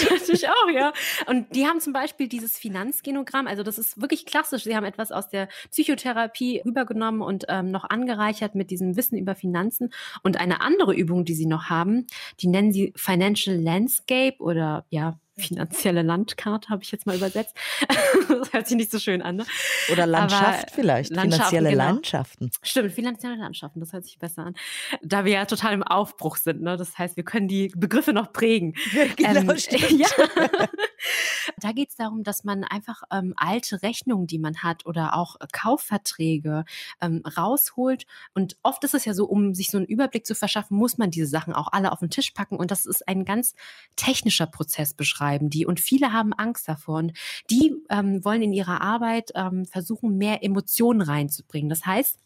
das 0.10 0.30
ich 0.30 0.48
auch, 0.48 0.70
ja. 0.72 0.94
Und 1.26 1.56
die 1.56 1.66
haben 1.66 1.80
zum 1.80 1.92
Beispiel 1.92 2.28
dieses 2.28 2.58
Finanzgenogramm, 2.58 3.48
also 3.48 3.64
das 3.64 3.80
ist 3.80 4.00
wirklich 4.00 4.28
klassisch. 4.28 4.64
Sie 4.64 4.76
haben 4.76 4.86
etwas 4.86 5.12
aus 5.12 5.28
der 5.28 5.48
Psychotherapie 5.72 6.62
übergenommen 6.64 7.22
und 7.22 7.46
ähm, 7.50 7.72
noch 7.72 7.86
angereichert 7.90 8.54
mit 8.54 8.70
diesem 8.70 8.96
Wissen 8.96 9.18
über 9.18 9.34
Finanzen. 9.34 9.92
Und 10.22 10.40
eine 10.40 10.62
andere 10.62 10.94
Übung, 10.94 11.26
die 11.26 11.34
sie 11.34 11.48
noch 11.48 11.66
haben, 11.66 12.06
die 12.40 12.48
nennen 12.48 12.72
sie 12.72 12.94
Financial 12.96 13.56
Landscape 13.56 14.38
oder 14.40 14.86
ja, 14.90 15.20
finanzielle 15.38 16.02
Landkarte, 16.02 16.70
habe 16.70 16.84
ich 16.84 16.92
jetzt 16.92 17.06
mal 17.06 17.16
übersetzt. 17.16 17.56
das 18.28 18.54
hört 18.54 18.68
sich 18.68 18.78
nicht 18.78 18.92
so 18.92 19.00
schön 19.00 19.22
an. 19.22 19.38
Ne? 19.38 19.46
Oder 19.92 20.08
Landschaft 20.08 20.66
Aber 20.66 20.74
vielleicht, 20.74 21.10
finanzielle 21.10 21.70
genau. 21.70 21.84
Landschaften. 21.84 22.50
Stimmt, 22.64 22.92
finanzielle 22.92 23.36
Landschaften, 23.36 23.80
das 23.80 23.94
hört 23.94 24.06
sich 24.06 24.18
besser 24.18 24.48
an. 24.48 24.56
Da 25.04 25.26
wir 25.26 25.34
ja 25.34 25.46
total 25.46 25.74
im 25.74 25.84
Aufbruch 25.84 26.38
sind, 26.38 26.62
ne? 26.62 26.76
das 26.76 26.98
heißt, 26.98 27.18
wir 27.18 27.24
können 27.24 27.48
die 27.48 27.72
Begriffe 27.76 28.14
noch 28.14 28.34
prägen. 28.34 28.74
genau, 29.16 29.52
ähm, 29.52 29.58
ja. 30.00 30.08
da 31.58 31.72
geht 31.72 31.90
es 31.90 31.96
darum, 31.96 32.24
dass 32.24 32.44
man 32.44 32.64
einfach 32.64 33.04
ähm, 33.12 33.34
alte 33.38 33.84
Rechnungen, 33.84 34.26
die 34.26 34.40
man 34.40 34.64
hat 34.64 34.86
oder 34.86 35.16
auch 35.16 35.36
Kaufverträge 35.52 36.66
ähm, 37.00 37.22
rausholt. 37.38 38.06
Und 38.34 38.58
oft 38.64 38.84
ist 38.84 38.96
es 38.96 39.06
ja 39.06 39.14
so, 39.14 39.26
um 39.26 39.54
sich 39.54 39.70
so 39.70 39.78
einen 39.78 39.86
Überblick 39.86 40.26
zu 40.26 40.34
verschaffen, 40.34 40.78
muss 40.78 40.98
man 40.98 41.12
diese 41.12 41.28
Sachen 41.28 41.54
auch 41.54 41.68
alle 41.72 41.92
auf 41.92 42.00
den 42.00 42.10
Tisch 42.10 42.32
packen. 42.32 42.58
Und 42.58 42.72
das 42.72 42.86
ist 42.86 43.08
ein 43.08 43.24
ganz 43.24 43.54
technischer 43.96 44.48
Prozess 44.48 44.96
beschreiben 44.96 45.27
schreiben 45.28 45.50
die 45.50 45.66
und 45.66 45.80
viele 45.80 46.14
haben 46.14 46.34
Angst 46.34 46.68
davor 46.68 46.98
und 47.00 47.14
die 47.50 47.76
ähm, 47.90 48.24
wollen 48.24 48.42
in 48.42 48.54
ihrer 48.54 48.82
Arbeit 48.82 49.32
ähm, 49.36 49.66
versuchen, 49.66 50.18
mehr 50.18 50.44
Emotionen 50.44 51.02
reinzubringen. 51.02 51.70
Das 51.70 51.86
heißt, 51.86 52.20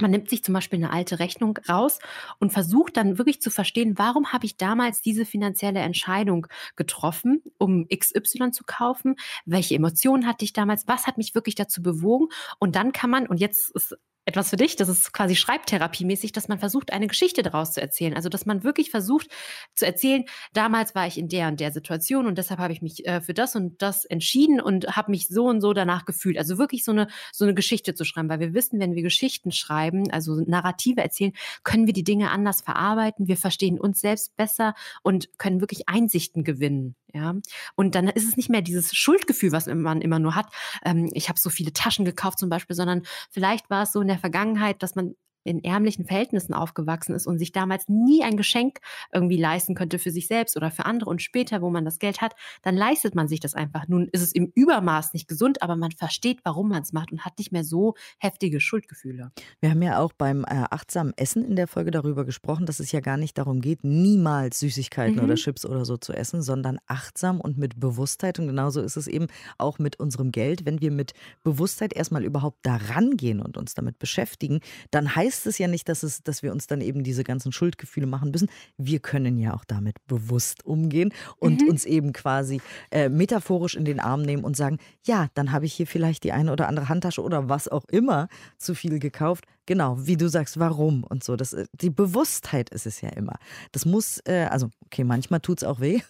man 0.00 0.12
nimmt 0.12 0.30
sich 0.30 0.44
zum 0.44 0.54
Beispiel 0.54 0.78
eine 0.78 0.92
alte 0.92 1.18
Rechnung 1.18 1.58
raus 1.68 1.98
und 2.38 2.52
versucht 2.52 2.96
dann 2.96 3.18
wirklich 3.18 3.40
zu 3.42 3.50
verstehen, 3.50 3.98
warum 3.98 4.32
habe 4.32 4.46
ich 4.46 4.56
damals 4.56 5.02
diese 5.02 5.24
finanzielle 5.24 5.80
Entscheidung 5.80 6.46
getroffen, 6.76 7.42
um 7.58 7.88
XY 7.88 8.52
zu 8.52 8.62
kaufen? 8.64 9.16
Welche 9.44 9.74
Emotionen 9.74 10.26
hatte 10.26 10.44
ich 10.44 10.52
damals? 10.52 10.86
Was 10.86 11.08
hat 11.08 11.18
mich 11.18 11.34
wirklich 11.34 11.56
dazu 11.56 11.82
bewogen? 11.82 12.28
Und 12.60 12.76
dann 12.76 12.92
kann 12.92 13.10
man, 13.10 13.26
und 13.26 13.40
jetzt 13.40 13.74
ist 13.74 13.96
etwas 14.28 14.50
für 14.50 14.56
dich. 14.56 14.76
Das 14.76 14.88
ist 14.88 15.12
quasi 15.12 15.34
Schreibtherapiemäßig, 15.34 16.32
dass 16.32 16.48
man 16.48 16.58
versucht, 16.58 16.92
eine 16.92 17.06
Geschichte 17.06 17.42
daraus 17.42 17.72
zu 17.72 17.80
erzählen. 17.80 18.14
Also, 18.14 18.28
dass 18.28 18.44
man 18.46 18.62
wirklich 18.62 18.90
versucht 18.90 19.28
zu 19.74 19.86
erzählen, 19.86 20.24
damals 20.52 20.94
war 20.94 21.06
ich 21.06 21.18
in 21.18 21.28
der 21.28 21.48
und 21.48 21.58
der 21.60 21.72
Situation 21.72 22.26
und 22.26 22.36
deshalb 22.36 22.60
habe 22.60 22.72
ich 22.72 22.82
mich 22.82 23.06
äh, 23.06 23.22
für 23.22 23.34
das 23.34 23.56
und 23.56 23.80
das 23.80 24.04
entschieden 24.04 24.60
und 24.60 24.96
habe 24.96 25.10
mich 25.10 25.28
so 25.28 25.46
und 25.46 25.62
so 25.62 25.72
danach 25.72 26.04
gefühlt. 26.04 26.36
Also 26.38 26.58
wirklich 26.58 26.84
so 26.84 26.92
eine, 26.92 27.08
so 27.32 27.44
eine 27.44 27.54
Geschichte 27.54 27.94
zu 27.94 28.04
schreiben, 28.04 28.28
weil 28.28 28.40
wir 28.40 28.54
wissen, 28.54 28.78
wenn 28.78 28.94
wir 28.94 29.02
Geschichten 29.02 29.50
schreiben, 29.50 30.10
also 30.10 30.34
Narrative 30.46 31.00
erzählen, 31.00 31.32
können 31.64 31.86
wir 31.86 31.94
die 31.94 32.04
Dinge 32.04 32.30
anders 32.30 32.60
verarbeiten. 32.60 33.28
Wir 33.28 33.38
verstehen 33.38 33.80
uns 33.80 34.00
selbst 34.00 34.36
besser 34.36 34.74
und 35.02 35.30
können 35.38 35.60
wirklich 35.60 35.88
Einsichten 35.88 36.44
gewinnen. 36.44 36.94
Ja, 37.14 37.34
und 37.74 37.94
dann 37.94 38.08
ist 38.08 38.28
es 38.28 38.36
nicht 38.36 38.50
mehr 38.50 38.60
dieses 38.60 38.94
Schuldgefühl, 38.94 39.50
was 39.50 39.66
man 39.66 40.02
immer 40.02 40.18
nur 40.18 40.34
hat. 40.34 40.52
Ähm, 40.84 41.08
ich 41.14 41.30
habe 41.30 41.38
so 41.38 41.48
viele 41.48 41.72
Taschen 41.72 42.04
gekauft 42.04 42.38
zum 42.38 42.50
Beispiel, 42.50 42.76
sondern 42.76 43.02
vielleicht 43.30 43.70
war 43.70 43.84
es 43.84 43.92
so 43.92 44.02
in 44.02 44.08
der 44.08 44.17
Vergangenheit, 44.18 44.82
dass 44.82 44.94
man 44.94 45.14
in 45.44 45.62
ärmlichen 45.64 46.04
Verhältnissen 46.04 46.54
aufgewachsen 46.54 47.14
ist 47.14 47.26
und 47.26 47.38
sich 47.38 47.52
damals 47.52 47.88
nie 47.88 48.22
ein 48.22 48.36
Geschenk 48.36 48.78
irgendwie 49.12 49.36
leisten 49.36 49.74
könnte 49.74 49.98
für 49.98 50.10
sich 50.10 50.26
selbst 50.26 50.56
oder 50.56 50.70
für 50.70 50.84
andere 50.84 51.10
und 51.10 51.22
später, 51.22 51.62
wo 51.62 51.70
man 51.70 51.84
das 51.84 51.98
Geld 51.98 52.20
hat, 52.20 52.34
dann 52.62 52.76
leistet 52.76 53.14
man 53.14 53.28
sich 53.28 53.40
das 53.40 53.54
einfach. 53.54 53.88
Nun 53.88 54.08
ist 54.12 54.22
es 54.22 54.32
im 54.32 54.52
Übermaß 54.54 55.12
nicht 55.12 55.28
gesund, 55.28 55.62
aber 55.62 55.76
man 55.76 55.92
versteht, 55.92 56.40
warum 56.44 56.68
man 56.68 56.82
es 56.82 56.92
macht 56.92 57.12
und 57.12 57.24
hat 57.24 57.38
nicht 57.38 57.52
mehr 57.52 57.64
so 57.64 57.94
heftige 58.18 58.60
Schuldgefühle. 58.60 59.32
Wir 59.60 59.70
haben 59.70 59.82
ja 59.82 60.00
auch 60.00 60.12
beim 60.12 60.44
äh, 60.44 60.64
achtsamen 60.70 61.12
Essen 61.16 61.44
in 61.44 61.56
der 61.56 61.68
Folge 61.68 61.90
darüber 61.90 62.24
gesprochen, 62.24 62.66
dass 62.66 62.80
es 62.80 62.92
ja 62.92 63.00
gar 63.00 63.16
nicht 63.16 63.38
darum 63.38 63.60
geht, 63.60 63.84
niemals 63.84 64.60
Süßigkeiten 64.60 65.16
mhm. 65.16 65.24
oder 65.24 65.34
Chips 65.34 65.64
oder 65.64 65.84
so 65.84 65.96
zu 65.96 66.12
essen, 66.12 66.42
sondern 66.42 66.78
achtsam 66.86 67.40
und 67.40 67.58
mit 67.58 67.80
Bewusstheit. 67.80 68.38
Und 68.38 68.48
genauso 68.48 68.82
ist 68.82 68.96
es 68.96 69.06
eben 69.06 69.28
auch 69.56 69.78
mit 69.78 69.98
unserem 69.98 70.32
Geld. 70.32 70.66
Wenn 70.66 70.80
wir 70.80 70.90
mit 70.90 71.12
Bewusstheit 71.42 71.94
erstmal 71.94 72.24
überhaupt 72.24 72.58
daran 72.62 73.16
gehen 73.16 73.40
und 73.40 73.56
uns 73.56 73.74
damit 73.74 73.98
beschäftigen, 73.98 74.60
dann 74.90 75.14
heißt 75.14 75.27
heißt 75.28 75.46
es 75.46 75.58
ja 75.58 75.68
nicht, 75.68 75.88
dass, 75.88 76.02
es, 76.02 76.22
dass 76.22 76.42
wir 76.42 76.52
uns 76.52 76.66
dann 76.66 76.80
eben 76.80 77.04
diese 77.04 77.22
ganzen 77.22 77.52
Schuldgefühle 77.52 78.06
machen 78.06 78.30
müssen. 78.30 78.48
Wir 78.78 78.98
können 78.98 79.38
ja 79.38 79.54
auch 79.54 79.64
damit 79.64 79.96
bewusst 80.06 80.64
umgehen 80.64 81.12
und 81.38 81.60
mhm. 81.60 81.68
uns 81.68 81.84
eben 81.84 82.12
quasi 82.14 82.60
äh, 82.90 83.10
metaphorisch 83.10 83.76
in 83.76 83.84
den 83.84 84.00
Arm 84.00 84.22
nehmen 84.22 84.44
und 84.44 84.56
sagen, 84.56 84.78
ja, 85.04 85.28
dann 85.34 85.52
habe 85.52 85.66
ich 85.66 85.74
hier 85.74 85.86
vielleicht 85.86 86.24
die 86.24 86.32
eine 86.32 86.50
oder 86.50 86.66
andere 86.66 86.88
Handtasche 86.88 87.22
oder 87.22 87.48
was 87.48 87.68
auch 87.68 87.84
immer 87.90 88.28
zu 88.56 88.74
viel 88.74 88.98
gekauft. 88.98 89.44
Genau, 89.66 89.98
wie 90.00 90.16
du 90.16 90.28
sagst, 90.28 90.58
warum 90.58 91.04
und 91.04 91.22
so. 91.22 91.36
Das, 91.36 91.52
äh, 91.52 91.66
die 91.72 91.90
Bewusstheit 91.90 92.70
ist 92.70 92.86
es 92.86 93.02
ja 93.02 93.10
immer. 93.10 93.38
Das 93.72 93.84
muss, 93.84 94.20
äh, 94.24 94.48
also 94.50 94.70
okay, 94.86 95.04
manchmal 95.04 95.40
tut 95.40 95.58
es 95.58 95.64
auch 95.64 95.80
weh 95.80 96.00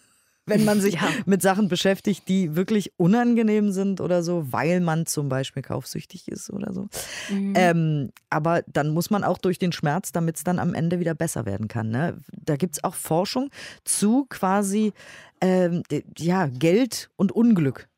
wenn 0.48 0.64
man 0.64 0.80
sich 0.80 0.94
ja. 1.00 1.08
mit 1.26 1.42
Sachen 1.42 1.68
beschäftigt, 1.68 2.28
die 2.28 2.56
wirklich 2.56 2.92
unangenehm 2.96 3.72
sind 3.72 4.00
oder 4.00 4.22
so, 4.22 4.52
weil 4.52 4.80
man 4.80 5.06
zum 5.06 5.28
Beispiel 5.28 5.62
kaufsüchtig 5.62 6.28
ist 6.28 6.50
oder 6.50 6.72
so. 6.72 6.88
Mhm. 7.30 7.54
Ähm, 7.56 8.10
aber 8.30 8.62
dann 8.66 8.90
muss 8.90 9.10
man 9.10 9.24
auch 9.24 9.38
durch 9.38 9.58
den 9.58 9.72
Schmerz, 9.72 10.12
damit 10.12 10.36
es 10.36 10.44
dann 10.44 10.58
am 10.58 10.74
Ende 10.74 11.00
wieder 11.00 11.14
besser 11.14 11.46
werden 11.46 11.68
kann. 11.68 11.90
Ne? 11.90 12.18
Da 12.32 12.56
gibt 12.56 12.76
es 12.76 12.84
auch 12.84 12.94
Forschung 12.94 13.50
zu 13.84 14.26
quasi 14.28 14.92
ähm, 15.40 15.82
ja, 16.16 16.46
Geld 16.46 17.10
und 17.16 17.32
Unglück. 17.32 17.88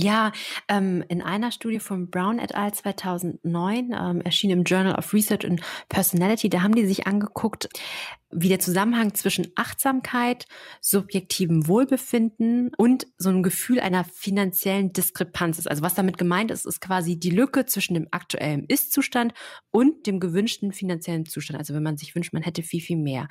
Ja, 0.00 0.30
ähm, 0.68 1.02
in 1.08 1.22
einer 1.22 1.50
Studie 1.50 1.80
von 1.80 2.08
Brown 2.08 2.38
et 2.38 2.54
al. 2.54 2.72
2009 2.72 3.92
ähm, 3.92 4.20
erschien 4.20 4.50
im 4.50 4.62
Journal 4.62 4.94
of 4.94 5.12
Research 5.12 5.44
and 5.44 5.60
Personality, 5.88 6.48
da 6.48 6.62
haben 6.62 6.76
die 6.76 6.86
sich 6.86 7.08
angeguckt, 7.08 7.68
wie 8.30 8.48
der 8.48 8.60
Zusammenhang 8.60 9.14
zwischen 9.14 9.48
Achtsamkeit, 9.54 10.46
subjektivem 10.82 11.66
Wohlbefinden 11.66 12.70
und 12.76 13.06
so 13.16 13.30
einem 13.30 13.42
Gefühl 13.42 13.80
einer 13.80 14.04
finanziellen 14.04 14.92
Diskrepanz 14.92 15.58
ist. 15.58 15.68
Also 15.68 15.82
was 15.82 15.94
damit 15.94 16.18
gemeint 16.18 16.50
ist, 16.50 16.66
ist 16.66 16.80
quasi 16.80 17.18
die 17.18 17.30
Lücke 17.30 17.64
zwischen 17.64 17.94
dem 17.94 18.08
aktuellen 18.10 18.64
Ist-Zustand 18.66 19.32
und 19.70 20.06
dem 20.06 20.20
gewünschten 20.20 20.72
finanziellen 20.72 21.24
Zustand. 21.24 21.58
Also 21.58 21.74
wenn 21.74 21.82
man 21.82 21.96
sich 21.96 22.14
wünscht, 22.14 22.34
man 22.34 22.42
hätte 22.42 22.62
viel, 22.62 22.82
viel 22.82 22.98
mehr. 22.98 23.28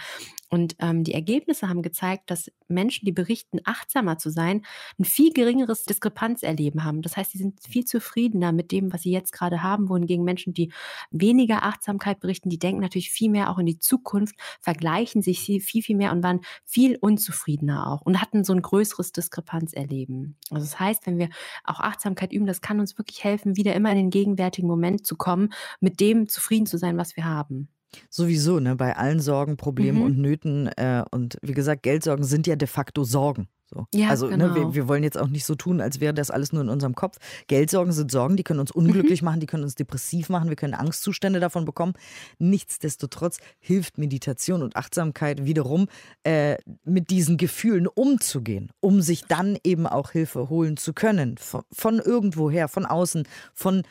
Und 0.50 0.76
ähm, 0.80 1.04
die 1.04 1.14
Ergebnisse 1.14 1.70
haben 1.70 1.84
gezeigt, 1.84 2.32
dass 2.32 2.52
Menschen, 2.68 3.06
die 3.06 3.12
berichten, 3.12 3.60
achtsamer 3.66 4.18
zu 4.18 4.32
sein, 4.32 4.66
ein 4.98 5.06
viel 5.06 5.32
geringeres 5.32 5.84
Diskrepanzerleben 5.84 6.84
haben. 6.84 7.02
Das 7.02 7.18
heißt, 7.18 7.34
sie 7.34 7.38
sind 7.38 7.60
viel 7.62 7.86
zufriedener 7.86 8.52
mit 8.52 8.72
dem, 8.72 8.92
was 8.94 9.04
sie 9.04 9.12
jetzt 9.12 9.32
gerade 9.32 9.62
haben, 9.62 9.90
wohingegen 9.90 10.24
Menschen, 10.24 10.54
die 10.54 10.72
weniger 11.12 11.64
Achtsamkeit 11.64 12.20
berichten, 12.20 12.50
die 12.50 12.60
denken 12.60 12.82
natürlich 12.82 13.12
viel 13.12 13.30
mehr 13.30 13.52
auch 13.52 13.60
in 13.60 13.66
die 13.66 13.80
Zukunft, 13.80 14.36
vergleichen 14.62 14.87
vergleichen 14.88 15.22
sich 15.22 15.42
viel, 15.42 15.82
viel 15.82 15.98
mehr 15.98 16.12
und 16.14 16.24
waren 16.24 16.42
viel 16.64 16.98
unzufriedener 17.00 17.92
auch 17.92 18.02
und 18.02 18.22
hatten 18.22 18.46
so 18.46 18.54
ein 18.54 18.62
größeres 18.62 19.12
Diskrepanzerleben. 19.12 20.38
Also 20.50 20.64
das 20.64 20.80
heißt, 20.80 21.06
wenn 21.06 21.18
wir 21.18 21.30
auch 21.66 21.82
Achtsamkeit 21.82 22.32
üben, 22.32 22.46
das 22.46 22.62
kann 22.62 22.80
uns 22.80 22.98
wirklich 22.98 23.24
helfen, 23.24 23.58
wieder 23.58 23.76
immer 23.76 23.92
in 23.92 23.98
den 23.98 24.10
gegenwärtigen 24.10 24.68
Moment 24.68 25.06
zu 25.06 25.18
kommen, 25.18 25.50
mit 25.82 26.00
dem 26.00 26.30
zufrieden 26.30 26.66
zu 26.66 26.78
sein, 26.78 26.98
was 26.98 27.18
wir 27.18 27.26
haben. 27.26 27.68
Sowieso, 28.10 28.60
ne? 28.60 28.76
Bei 28.76 28.96
allen 28.96 29.20
Sorgen, 29.20 29.58
Problemen 29.58 30.00
mhm. 30.00 30.06
und 30.06 30.18
Nöten 30.18 30.68
äh, 30.68 31.04
und 31.12 31.38
wie 31.42 31.54
gesagt, 31.54 31.84
Geldsorgen 31.84 32.24
sind 32.24 32.48
ja 32.48 32.56
de 32.56 32.68
facto 32.68 33.04
Sorgen. 33.04 33.48
So. 33.70 33.86
Ja, 33.94 34.10
also 34.10 34.30
genau. 34.30 34.48
ne, 34.48 34.56
wir, 34.56 34.62
genau. 34.62 34.76
wir, 34.76 34.88
wollen 34.88 35.04
jetzt 35.04 35.18
auch 35.18 35.28
nicht 35.28 35.44
so 35.44 35.54
tun, 35.56 35.82
als 35.82 36.00
wäre 36.00 36.14
das 36.14 36.32
alles 36.32 36.54
nur 36.54 36.62
in 36.62 36.70
unserem 36.70 36.96
Kopf. 36.96 37.18
Geldsorgen 37.48 37.92
sind 37.92 38.12
Sorgen, 38.12 38.38
die 38.38 38.44
können 38.44 38.62
uns 38.62 38.72
unglücklich 38.72 39.22
mhm. 39.22 39.26
machen, 39.26 39.40
die 39.42 39.46
können 39.46 39.64
uns 39.64 39.76
depressiv 39.76 40.30
machen, 40.30 40.48
wir 40.48 40.56
können 40.56 40.74
Angstzustände 40.74 41.42
davon 41.42 41.66
bekommen. 41.66 41.94
Nichtsdestotrotz 42.40 43.40
hilft 43.60 43.98
Meditation 43.98 44.64
und 44.64 44.78
Achtsamkeit 44.78 45.44
wiederum, 45.44 45.88
äh, 46.24 46.56
mit 46.86 47.10
diesen 47.10 47.36
Gefühlen 47.36 47.88
umzugehen, 47.88 48.72
um 48.80 49.02
sich 49.02 49.26
dann 49.26 49.58
eben 49.66 49.86
auch 49.86 50.12
Hilfe 50.12 50.50
holen 50.50 50.78
zu 50.78 50.94
können. 50.94 51.38
Von, 51.38 51.64
von 51.74 52.00
irgendwoher, 52.00 52.70
von 52.70 52.86
außen, 52.86 53.28
von 53.54 53.84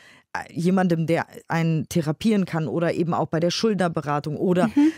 jemandem, 0.51 1.07
der 1.07 1.27
einen 1.47 1.87
therapieren 1.89 2.45
kann 2.45 2.67
oder 2.67 2.93
eben 2.93 3.13
auch 3.13 3.27
bei 3.27 3.39
der 3.39 3.51
Schuldnerberatung 3.51 4.37
oder 4.37 4.67
mhm. 4.67 4.91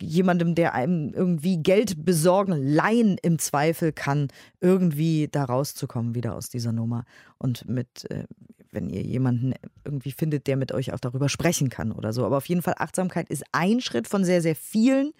jemandem, 0.00 0.54
der 0.54 0.74
einem 0.74 1.12
irgendwie 1.14 1.58
Geld 1.58 2.04
besorgen, 2.04 2.52
leihen 2.52 3.18
im 3.22 3.38
Zweifel 3.38 3.92
kann, 3.92 4.28
irgendwie 4.60 5.28
da 5.30 5.44
rauszukommen 5.44 6.14
wieder 6.14 6.34
aus 6.34 6.48
dieser 6.48 6.72
Nummer. 6.72 7.04
Und 7.38 7.68
mit, 7.68 8.10
äh, 8.10 8.24
wenn 8.70 8.88
ihr 8.88 9.02
jemanden 9.02 9.54
irgendwie 9.84 10.12
findet, 10.12 10.46
der 10.46 10.56
mit 10.56 10.72
euch 10.72 10.92
auch 10.92 11.00
darüber 11.00 11.28
sprechen 11.28 11.68
kann 11.68 11.92
oder 11.92 12.12
so. 12.12 12.24
Aber 12.24 12.36
auf 12.36 12.46
jeden 12.46 12.62
Fall, 12.62 12.74
Achtsamkeit 12.78 13.28
ist 13.28 13.44
ein 13.52 13.80
Schritt 13.80 14.08
von 14.08 14.24
sehr, 14.24 14.42
sehr 14.42 14.56
vielen 14.56 15.12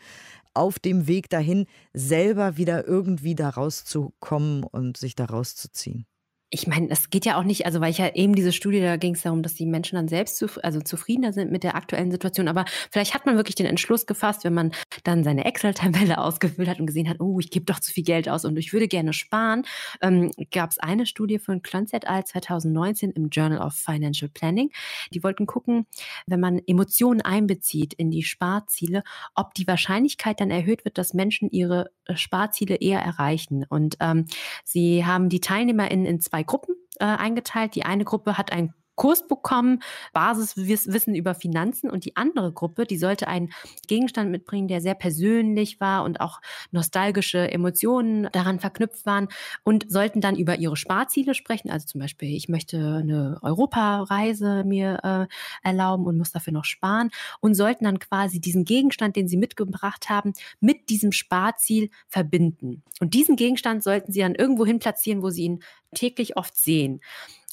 auf 0.55 0.79
dem 0.79 1.07
Weg 1.07 1.31
dahin, 1.31 1.67
selber 1.95 2.57
wieder 2.57 2.87
irgendwie 2.87 3.35
da 3.35 3.49
rauszukommen 3.49 4.65
und 4.65 4.97
sich 4.97 5.15
da 5.15 5.25
rauszuziehen 5.25 6.07
ich 6.55 6.67
meine, 6.67 6.91
es 6.91 7.09
geht 7.09 7.25
ja 7.25 7.39
auch 7.39 7.45
nicht, 7.45 7.65
also 7.65 7.81
weil 7.81 7.91
ich 7.91 7.97
ja 7.97 8.15
eben 8.15 8.35
diese 8.35 8.53
Studie, 8.53 8.81
da 8.81 8.99
ging 8.99 9.15
es 9.15 9.23
darum, 9.23 9.43
dass 9.43 9.55
die 9.55 9.65
Menschen 9.65 9.97
dann 9.97 10.07
selbst 10.07 10.37
zu, 10.37 10.49
also 10.63 10.83
zufriedener 10.83 11.33
sind 11.33 11.51
mit 11.51 11.65
der 11.65 11.75
aktuellen 11.77 12.11
Situation. 12.11 12.47
Aber 12.47 12.67
vielleicht 12.91 13.15
hat 13.15 13.25
man 13.25 13.37
wirklich 13.37 13.55
den 13.55 13.65
Entschluss 13.65 14.05
gefasst, 14.05 14.45
wenn 14.45 14.53
man 14.53 14.73
dann 15.03 15.25
seine 15.25 15.47
Excel-Tabelle 15.47 16.19
ausgefüllt 16.23 16.69
hat 16.69 16.79
und 16.79 16.87
gesehen 16.87 17.09
hat, 17.09 17.21
oh, 17.21 17.41
ich 17.41 17.51
gebe 17.51 17.65
doch 17.65 17.81
zu 17.81 17.91
viel 17.91 18.05
Geld 18.05 18.29
aus 18.29 18.45
und 18.45 18.59
ich 18.59 18.75
würde 18.75 18.87
gerne 18.87 19.15
sparen. 19.15 19.65
Ähm, 20.03 20.31
Gab 20.51 20.73
es 20.73 20.79
eine 20.79 21.07
Studie 21.07 21.39
von 21.39 21.63
Klonset 21.63 22.07
al 22.07 22.27
2019 22.27 23.13
im 23.13 23.31
Journal 23.31 23.59
of 23.59 23.73
Financial 23.73 24.29
Planning. 24.29 24.71
Die 25.11 25.25
wollten 25.25 25.47
gucken, 25.47 25.87
wenn 26.27 26.41
man 26.41 26.61
Emotionen 26.67 27.23
einbezieht 27.23 27.95
in 27.95 28.11
die 28.11 28.25
Sparziele, 28.25 29.05
ob 29.35 29.55
die 29.55 29.67
Wahrscheinlichkeit 29.67 30.39
dann 30.39 30.51
erhöht 30.51 30.85
wird, 30.85 30.99
dass 30.99 31.15
Menschen 31.15 31.49
ihre 31.51 31.91
äh, 32.05 32.17
Sparziele 32.17 32.77
eher 32.77 33.01
erreichen. 33.01 33.65
Und 33.67 33.97
ähm, 34.01 34.27
sie 34.65 35.07
haben 35.07 35.31
die 35.31 35.41
TeilnehmerInnen 35.41 36.05
in 36.05 36.21
zwei 36.21 36.42
Gruppen 36.45 36.75
äh, 36.99 37.05
eingeteilt. 37.05 37.75
Die 37.75 37.85
eine 37.85 38.05
Gruppe 38.05 38.39
hat 38.39 38.53
ein 38.53 38.75
Kurs 38.95 39.27
bekommen, 39.27 39.83
Basiswissen 40.13 41.15
über 41.15 41.35
Finanzen 41.35 41.91
und 41.91 42.05
die 42.05 42.17
andere 42.17 42.53
Gruppe, 42.53 42.85
die 42.85 42.99
sollte 42.99 43.29
einen 43.29 43.53
Gegenstand 43.89 44.31
mitbringen, 44.31 44.69
der 44.69 44.81
sehr 44.81 44.95
persönlich 44.95 45.81
war 45.81 46.05
und 46.05 46.21
auch 46.21 46.41
nostalgische 46.71 47.51
Emotionen 47.51 48.29
daran 48.33 48.61
verknüpft 48.61 49.07
waren 49.07 49.29
und 49.65 49.91
sollten 49.91 50.21
dann 50.21 50.37
über 50.37 50.57
ihre 50.57 50.77
Sparziele 50.77 51.35
sprechen. 51.35 51.71
Also 51.71 51.87
zum 51.87 52.01
Beispiel, 52.01 52.35
ich 52.35 52.49
möchte 52.49 52.77
eine 53.03 53.39
Europareise 53.43 54.65
mir 54.65 55.01
äh, 55.03 55.67
erlauben 55.67 56.07
und 56.07 56.19
muss 56.19 56.33
dafür 56.33 56.53
noch 56.53 56.65
sparen 56.65 57.11
und 57.41 57.55
sollten 57.55 57.85
dann 57.85 57.99
quasi 57.99 58.41
diesen 58.41 58.65
Gegenstand, 58.65 59.17
den 59.17 59.29
sie 59.29 59.37
mitgebracht 59.37 60.11
haben, 60.11 60.33
mit 60.61 60.91
diesem 60.91 61.13
Sparziel 61.13 61.91
verbinden. 62.09 62.83
Und 63.01 63.15
diesen 63.15 63.37
Gegenstand 63.37 63.83
sollten 63.83 64.13
sie 64.13 64.21
dann 64.21 64.35
irgendwo 64.35 64.67
hin 64.67 64.79
platzieren, 64.79 65.23
wo 65.23 65.31
sie 65.31 65.45
ihn 65.45 65.63
täglich 65.95 66.37
oft 66.37 66.57
sehen. 66.57 67.01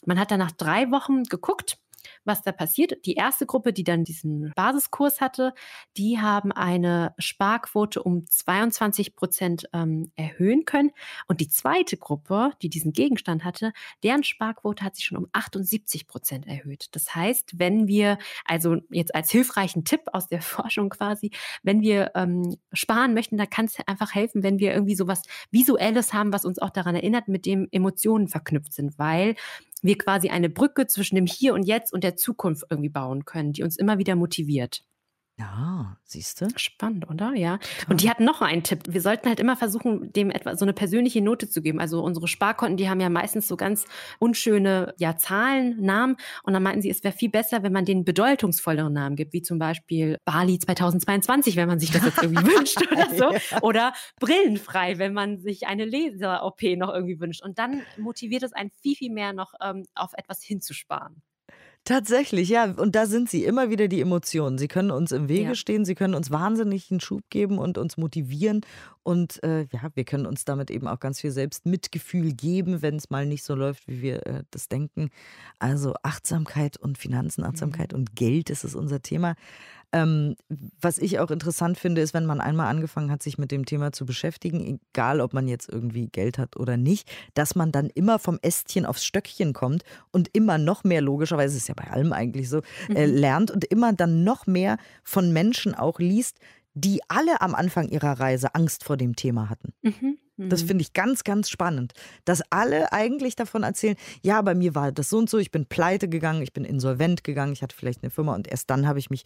Man 0.06 0.20
hat 0.20 0.32
dann 0.32 0.40
nach 0.40 0.52
drei 0.52 0.92
Wochen 0.92 1.24
geguckt, 1.24 1.78
was 2.26 2.42
da 2.42 2.52
passiert. 2.52 3.06
Die 3.06 3.16
erste 3.16 3.46
Gruppe, 3.46 3.74
die 3.74 3.84
dann 3.84 4.04
diesen 4.04 4.52
Basiskurs 4.56 5.22
hatte, 5.22 5.54
die 5.98 6.20
haben 6.20 6.52
eine 6.52 7.14
Sparquote 7.18 8.02
um 8.04 8.26
22 8.28 9.16
Prozent 9.16 9.70
ähm, 9.74 10.12
erhöhen 10.16 10.66
können. 10.66 10.92
Und 11.28 11.42
die 11.42 11.50
zweite 11.50 11.98
Gruppe, 11.98 12.52
die 12.62 12.70
diesen 12.70 12.94
Gegenstand 12.94 13.44
hatte, 13.44 13.74
deren 14.04 14.24
Sparquote 14.24 14.84
hat 14.84 14.96
sich 14.96 15.06
schon 15.06 15.18
um 15.18 15.28
78 15.32 16.08
Prozent 16.08 16.48
erhöht. 16.48 16.88
Das 16.92 17.16
heißt, 17.16 17.60
wenn 17.60 17.88
wir, 17.88 18.18
also 18.46 18.78
jetzt 18.90 19.16
als 19.16 19.32
hilfreichen 19.32 19.84
Tipp 19.84 20.02
aus 20.14 20.28
der 20.28 20.42
Forschung 20.50 20.90
quasi, 20.90 21.32
wenn 21.64 21.82
wir 21.82 22.12
ähm, 22.16 22.58
sparen 22.74 23.14
möchten, 23.14 23.38
da 23.38 23.46
kann 23.46 23.66
es 23.66 23.78
einfach 23.88 24.14
helfen, 24.14 24.44
wenn 24.44 24.60
wir 24.60 24.74
irgendwie 24.74 24.96
sowas 24.96 25.24
Visuelles 25.52 26.14
haben, 26.14 26.34
was 26.34 26.46
uns 26.46 26.60
auch 26.60 26.70
daran 26.70 26.96
erinnert, 26.96 27.28
mit 27.28 27.46
dem 27.46 27.68
Emotionen 27.72 28.28
verknüpft 28.28 28.74
sind, 28.74 28.98
weil 29.00 29.36
wir 29.82 29.98
quasi 29.98 30.30
eine 30.30 30.50
Brücke 30.50 30.88
zwischen 30.88 31.16
dem 31.16 31.26
Hier 31.26 31.54
und 31.54 31.64
Jetzt 31.64 31.94
und 31.94 32.04
der 32.04 32.16
Zukunft 32.16 32.66
irgendwie 32.70 32.90
bauen 32.90 33.26
können, 33.26 33.54
die 33.54 33.64
uns 33.64 33.78
immer 33.78 33.98
wieder 33.98 34.16
motiviert. 34.16 34.84
Ja, 35.40 35.96
siehst 36.04 36.42
du? 36.42 36.48
Spannend, 36.58 37.10
oder? 37.10 37.34
Ja. 37.34 37.60
Und 37.88 38.04
die 38.04 38.10
hatten 38.10 38.26
noch 38.26 38.42
einen 38.42 38.62
Tipp. 38.62 38.84
Wir 38.90 39.00
sollten 39.00 39.30
halt 39.30 39.40
immer 39.40 39.56
versuchen, 39.56 40.12
dem 40.12 40.32
etwa 40.32 40.58
so 40.58 40.66
eine 40.66 40.74
persönliche 40.74 41.22
Note 41.22 41.48
zu 41.48 41.62
geben. 41.62 41.80
Also 41.80 42.04
unsere 42.04 42.28
Sparkonten, 42.28 42.76
die 42.76 42.90
haben 42.90 43.00
ja 43.00 43.10
meistens 43.10 43.48
so 43.48 43.56
ganz 43.56 43.86
unschöne 44.20 44.94
ja, 44.98 45.16
Zahlen, 45.16 45.82
Namen. 45.82 46.18
Und 46.44 46.52
dann 46.52 46.62
meinten 46.62 46.82
sie, 46.82 46.90
es 46.90 47.06
wäre 47.06 47.16
viel 47.16 47.30
besser, 47.30 47.64
wenn 47.64 47.72
man 47.72 47.86
den 47.86 48.04
bedeutungsvolleren 48.04 48.92
Namen 48.92 49.16
gibt, 49.16 49.32
wie 49.32 49.42
zum 49.42 49.60
Beispiel 49.60 50.18
Bali 50.26 50.60
2022, 50.60 51.56
wenn 51.56 51.70
man 51.70 51.80
sich 51.80 51.92
das 51.92 52.04
jetzt 52.04 52.22
irgendwie 52.22 52.44
wünscht 52.58 52.82
oder 52.92 53.10
so. 53.10 53.32
Ja. 53.32 53.62
Oder 53.62 53.94
brillenfrei, 54.20 54.98
wenn 54.98 55.14
man 55.14 55.40
sich 55.40 55.68
eine 55.68 55.86
Laser-OP 55.86 56.64
noch 56.76 56.94
irgendwie 56.94 57.22
wünscht. 57.22 57.44
Und 57.44 57.60
dann 57.60 57.84
motiviert 57.98 58.44
es 58.44 58.52
einen 58.52 58.72
viel, 58.82 58.96
viel 58.96 59.14
mehr 59.14 59.32
noch 59.32 59.54
ähm, 59.62 59.86
auf 59.96 60.12
etwas 60.18 60.44
hinzusparen. 60.44 61.22
Tatsächlich, 61.90 62.50
ja. 62.50 62.66
Und 62.66 62.94
da 62.94 63.08
sind 63.08 63.32
sie 63.32 63.44
immer 63.46 63.72
wieder 63.72 63.88
die 63.88 64.00
Emotionen. 64.00 64.60
Sie 64.60 64.68
können 64.68 64.92
uns 64.92 65.12
im 65.12 65.28
Wege 65.28 65.50
Ja. 65.50 65.56
stehen, 65.56 65.86
sie 65.86 65.96
können 65.96 66.14
uns 66.14 66.30
wahnsinnig 66.30 66.92
einen 66.92 67.00
Schub 67.00 67.24
geben 67.32 67.58
und 67.58 67.80
uns 67.80 67.98
motivieren. 67.98 68.62
Und 69.02 69.42
äh, 69.42 69.62
ja, 69.72 69.90
wir 69.96 70.04
können 70.04 70.28
uns 70.28 70.46
damit 70.46 70.70
eben 70.70 70.88
auch 70.88 71.00
ganz 71.00 71.20
viel 71.20 71.32
Selbstmitgefühl 71.32 72.34
geben, 72.34 72.84
wenn 72.84 72.98
es 72.98 73.10
mal 73.10 73.26
nicht 73.26 73.44
so 73.44 73.56
läuft, 73.56 73.88
wie 73.88 74.04
wir 74.04 74.28
äh, 74.28 74.44
das 74.52 74.68
denken. 74.68 75.10
Also 75.58 75.96
Achtsamkeit 76.04 76.78
und 76.78 77.00
Finanzen, 77.00 77.44
Achtsamkeit 77.44 77.92
und 77.92 78.16
Geld, 78.16 78.52
das 78.52 78.64
ist 78.64 78.76
unser 78.76 79.02
Thema. 79.02 79.34
Ähm, 79.92 80.36
was 80.80 81.00
ich 81.00 81.20
auch 81.20 81.32
interessant 81.32 81.78
finde, 81.78 82.02
ist, 82.02 82.14
wenn 82.14 82.26
man 82.26 82.42
einmal 82.42 82.68
angefangen 82.68 83.10
hat, 83.10 83.24
sich 83.24 83.38
mit 83.38 83.52
dem 83.52 83.66
Thema 83.66 83.92
zu 83.92 84.06
beschäftigen, 84.06 84.80
egal 84.94 85.20
ob 85.20 85.34
man 85.34 85.48
jetzt 85.48 85.68
irgendwie 85.68 86.08
Geld 86.08 86.38
hat 86.38 86.58
oder 86.58 86.78
nicht, 86.78 87.10
dass 87.34 87.56
man 87.56 87.72
dann 87.72 87.90
immer 87.90 88.20
vom 88.20 88.38
Ästchen 88.42 88.86
aufs 88.86 89.04
Stöckchen 89.04 89.54
kommt 89.54 89.84
und 90.12 90.30
immer 90.34 90.58
noch 90.60 90.84
mehr, 90.84 91.02
logischerweise 91.02 91.58
ist 91.58 91.68
ja 91.68 91.74
bei 91.76 91.90
allem 91.92 92.14
eigentlich 92.14 92.50
so, 92.50 92.62
äh, 92.94 93.06
lernt 93.06 93.50
und 93.50 93.66
immer 93.66 93.92
dann 93.94 94.24
noch 94.24 94.46
mehr 94.46 94.78
von 95.04 95.34
Menschen 95.34 95.74
auch 95.74 96.00
liest, 96.00 96.38
die 96.74 97.02
alle 97.08 97.42
am 97.42 97.56
Anfang 97.56 97.90
ihrer 97.90 98.20
Reise 98.20 98.54
Angst 98.56 98.84
vor 98.84 98.98
dem 98.98 99.16
Thema 99.16 99.50
hatten. 99.50 99.74
Mhm. 99.82 100.18
Das 100.42 100.64
Mhm. 100.64 100.68
finde 100.68 100.82
ich 100.84 100.94
ganz, 100.94 101.26
ganz 101.26 101.50
spannend, 101.50 101.92
dass 102.24 102.42
alle 102.50 102.94
eigentlich 102.94 103.36
davon 103.36 103.64
erzählen, 103.64 103.98
ja, 104.24 104.42
bei 104.42 104.56
mir 104.56 104.74
war 104.74 104.94
das 104.94 105.10
so 105.10 105.18
und 105.18 105.30
so, 105.30 105.38
ich 105.38 105.52
bin 105.52 105.66
pleite 105.66 106.08
gegangen, 106.08 106.42
ich 106.42 106.54
bin 106.54 106.64
insolvent 106.64 107.26
gegangen, 107.26 107.52
ich 107.52 107.62
hatte 107.62 107.76
vielleicht 107.76 108.04
eine 108.04 108.10
Firma 108.10 108.36
und 108.36 108.48
erst 108.48 108.70
dann 108.70 108.88
habe 108.88 109.00
ich 109.00 109.10
mich 109.10 109.26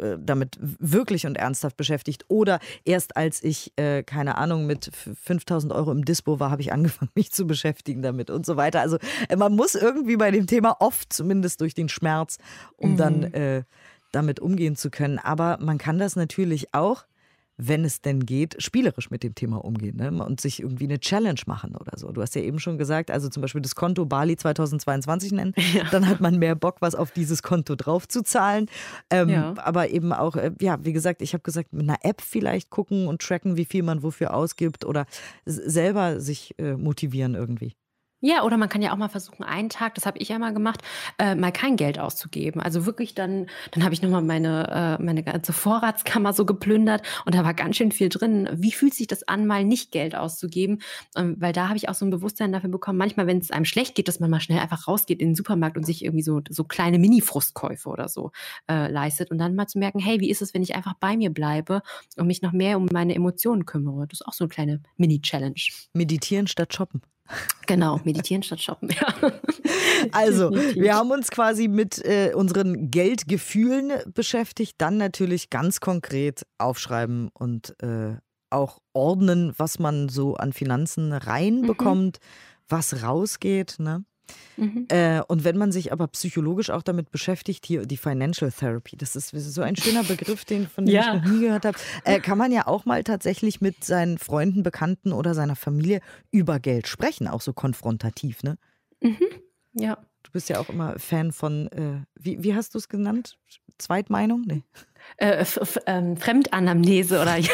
äh, 0.00 0.16
damit 0.18 0.56
wirklich 0.60 1.26
und 1.26 1.36
ernsthaft 1.36 1.76
beschäftigt. 1.76 2.24
Oder 2.28 2.60
erst 2.86 3.14
als 3.18 3.44
ich, 3.44 3.74
äh, 3.76 4.04
keine 4.04 4.38
Ahnung, 4.38 4.64
mit 4.64 4.88
f- 4.88 5.10
5000 5.22 5.70
Euro 5.70 5.92
im 5.92 6.02
Dispo 6.06 6.40
war, 6.40 6.50
habe 6.50 6.62
ich 6.62 6.72
angefangen, 6.72 7.10
mich 7.14 7.30
zu 7.30 7.46
beschäftigen 7.46 8.00
damit 8.00 8.30
und 8.30 8.46
so 8.46 8.56
weiter. 8.56 8.80
Also 8.80 8.96
äh, 9.28 9.36
man 9.36 9.54
muss 9.54 9.74
irgendwie 9.74 10.16
bei 10.16 10.30
dem 10.30 10.46
Thema 10.46 10.76
oft 10.80 11.12
zumindest 11.12 11.60
durch 11.60 11.74
den 11.74 11.90
Schmerz, 11.90 12.38
um 12.78 12.96
dann 12.96 13.24
äh, 13.34 13.64
damit 14.14 14.40
umgehen 14.40 14.76
zu 14.76 14.90
können. 14.90 15.18
Aber 15.18 15.58
man 15.60 15.78
kann 15.78 15.98
das 15.98 16.16
natürlich 16.16 16.74
auch 16.74 17.04
wenn 17.56 17.84
es 17.84 18.00
denn 18.00 18.26
geht, 18.26 18.60
spielerisch 18.60 19.10
mit 19.10 19.22
dem 19.22 19.34
Thema 19.34 19.64
umgehen 19.64 19.96
ne? 19.96 20.24
und 20.24 20.40
sich 20.40 20.60
irgendwie 20.60 20.84
eine 20.84 20.98
Challenge 20.98 21.40
machen 21.46 21.76
oder 21.76 21.96
so. 21.96 22.10
Du 22.10 22.20
hast 22.20 22.34
ja 22.34 22.42
eben 22.42 22.58
schon 22.58 22.78
gesagt, 22.78 23.10
also 23.10 23.28
zum 23.28 23.42
Beispiel 23.42 23.60
das 23.60 23.74
Konto 23.74 24.04
Bali 24.06 24.36
2022 24.36 25.32
nennen, 25.32 25.54
dann 25.92 26.08
hat 26.08 26.20
man 26.20 26.38
mehr 26.38 26.56
Bock, 26.56 26.76
was 26.80 26.94
auf 26.94 27.12
dieses 27.12 27.42
Konto 27.42 27.76
draufzuzahlen. 27.76 28.68
Ähm, 29.10 29.28
Ja. 29.28 29.54
Aber 29.58 29.90
eben 29.90 30.12
auch, 30.12 30.36
äh, 30.36 30.52
ja, 30.60 30.84
wie 30.84 30.92
gesagt, 30.92 31.22
ich 31.22 31.32
habe 31.32 31.42
gesagt, 31.42 31.72
mit 31.72 31.88
einer 31.88 31.98
App 32.02 32.20
vielleicht 32.20 32.70
gucken 32.70 33.06
und 33.06 33.22
tracken, 33.22 33.56
wie 33.56 33.64
viel 33.64 33.82
man 33.82 34.02
wofür 34.02 34.34
ausgibt 34.34 34.84
oder 34.84 35.06
selber 35.44 36.20
sich 36.20 36.54
äh, 36.58 36.74
motivieren 36.74 37.34
irgendwie. 37.34 37.74
Ja, 38.26 38.42
oder 38.42 38.56
man 38.56 38.70
kann 38.70 38.80
ja 38.80 38.90
auch 38.90 38.96
mal 38.96 39.10
versuchen, 39.10 39.44
einen 39.44 39.68
Tag, 39.68 39.96
das 39.96 40.06
habe 40.06 40.16
ich 40.16 40.30
ja 40.30 40.38
mal 40.38 40.54
gemacht, 40.54 40.80
äh, 41.18 41.34
mal 41.34 41.52
kein 41.52 41.76
Geld 41.76 41.98
auszugeben. 41.98 42.58
Also 42.58 42.86
wirklich 42.86 43.14
dann, 43.14 43.48
dann 43.72 43.84
habe 43.84 43.92
ich 43.92 44.00
nochmal 44.00 44.22
meine, 44.22 44.96
äh, 44.98 45.02
meine 45.02 45.22
ganze 45.22 45.52
Vorratskammer 45.52 46.32
so 46.32 46.46
geplündert 46.46 47.02
und 47.26 47.34
da 47.34 47.44
war 47.44 47.52
ganz 47.52 47.76
schön 47.76 47.92
viel 47.92 48.08
drin. 48.08 48.48
Wie 48.54 48.72
fühlt 48.72 48.94
sich 48.94 49.08
das 49.08 49.28
an, 49.28 49.46
mal 49.46 49.62
nicht 49.62 49.92
Geld 49.92 50.14
auszugeben? 50.16 50.80
Ähm, 51.14 51.36
weil 51.38 51.52
da 51.52 51.68
habe 51.68 51.76
ich 51.76 51.90
auch 51.90 51.94
so 51.94 52.06
ein 52.06 52.10
Bewusstsein 52.10 52.50
dafür 52.50 52.70
bekommen, 52.70 52.96
manchmal, 52.96 53.26
wenn 53.26 53.36
es 53.36 53.50
einem 53.50 53.66
schlecht 53.66 53.94
geht, 53.94 54.08
dass 54.08 54.20
man 54.20 54.30
mal 54.30 54.40
schnell 54.40 54.60
einfach 54.60 54.88
rausgeht 54.88 55.20
in 55.20 55.28
den 55.28 55.34
Supermarkt 55.34 55.76
und 55.76 55.84
sich 55.84 56.02
irgendwie 56.02 56.24
so, 56.24 56.40
so 56.48 56.64
kleine 56.64 56.98
Mini-Frustkäufe 56.98 57.90
oder 57.90 58.08
so 58.08 58.32
äh, 58.70 58.90
leistet 58.90 59.32
und 59.32 59.36
dann 59.36 59.54
mal 59.54 59.66
zu 59.66 59.78
merken, 59.78 59.98
hey, 59.98 60.20
wie 60.20 60.30
ist 60.30 60.40
es, 60.40 60.54
wenn 60.54 60.62
ich 60.62 60.74
einfach 60.74 60.94
bei 60.94 61.18
mir 61.18 61.28
bleibe 61.28 61.82
und 62.16 62.26
mich 62.26 62.40
noch 62.40 62.52
mehr 62.52 62.78
um 62.78 62.86
meine 62.90 63.14
Emotionen 63.14 63.66
kümmere? 63.66 64.06
Das 64.08 64.22
ist 64.22 64.26
auch 64.26 64.32
so 64.32 64.44
eine 64.44 64.48
kleine 64.48 64.80
Mini-Challenge. 64.96 65.60
Meditieren 65.92 66.46
statt 66.46 66.72
shoppen. 66.72 67.02
Genau, 67.66 68.00
meditieren 68.04 68.42
statt 68.42 68.60
shoppen. 68.60 68.90
Ja. 68.90 69.32
Also, 70.12 70.50
wir 70.50 70.94
haben 70.94 71.10
uns 71.12 71.30
quasi 71.30 71.66
mit 71.66 72.04
äh, 72.04 72.32
unseren 72.34 72.90
Geldgefühlen 72.90 73.92
beschäftigt, 74.12 74.74
dann 74.78 74.98
natürlich 74.98 75.48
ganz 75.48 75.80
konkret 75.80 76.44
aufschreiben 76.58 77.30
und 77.32 77.74
äh, 77.82 78.16
auch 78.50 78.80
ordnen, 78.92 79.54
was 79.56 79.78
man 79.78 80.10
so 80.10 80.34
an 80.34 80.52
Finanzen 80.52 81.12
reinbekommt, 81.12 82.18
was 82.68 83.02
rausgeht. 83.02 83.76
Ne? 83.78 84.04
Mhm. 84.56 84.86
Äh, 84.88 85.20
und 85.26 85.44
wenn 85.44 85.56
man 85.56 85.72
sich 85.72 85.92
aber 85.92 86.06
psychologisch 86.08 86.70
auch 86.70 86.82
damit 86.82 87.10
beschäftigt, 87.10 87.66
hier 87.66 87.86
die 87.86 87.96
Financial 87.96 88.50
Therapy, 88.50 88.96
das 88.96 89.16
ist 89.16 89.30
so 89.30 89.62
ein 89.62 89.76
schöner 89.76 90.04
Begriff, 90.04 90.44
den 90.44 90.68
von 90.68 90.86
dem 90.86 90.94
Ja. 90.94 91.16
ich 91.16 91.22
noch 91.22 91.30
nie 91.32 91.40
gehört 91.40 91.64
habe, 91.64 91.78
äh, 92.04 92.20
kann 92.20 92.38
man 92.38 92.52
ja 92.52 92.66
auch 92.66 92.84
mal 92.84 93.02
tatsächlich 93.04 93.60
mit 93.60 93.84
seinen 93.84 94.18
Freunden, 94.18 94.62
Bekannten 94.62 95.12
oder 95.12 95.34
seiner 95.34 95.56
Familie 95.56 96.00
über 96.30 96.60
Geld 96.60 96.86
sprechen, 96.88 97.26
auch 97.28 97.40
so 97.40 97.52
konfrontativ. 97.52 98.42
Ne? 98.42 98.56
Ja. 99.74 99.98
Du 100.22 100.30
bist 100.32 100.48
ja 100.48 100.58
auch 100.58 100.68
immer 100.68 100.98
Fan 100.98 101.32
von, 101.32 101.68
äh, 101.68 102.04
wie, 102.14 102.42
wie 102.42 102.54
hast 102.54 102.74
du 102.74 102.78
es 102.78 102.88
genannt? 102.88 103.36
Zweitmeinung? 103.78 104.42
Nee. 104.46 104.62
Äh, 105.18 105.44
ähm, 105.86 106.16
Fremdanamnese 106.16 107.20
oder 107.20 107.36
ja. 107.36 107.50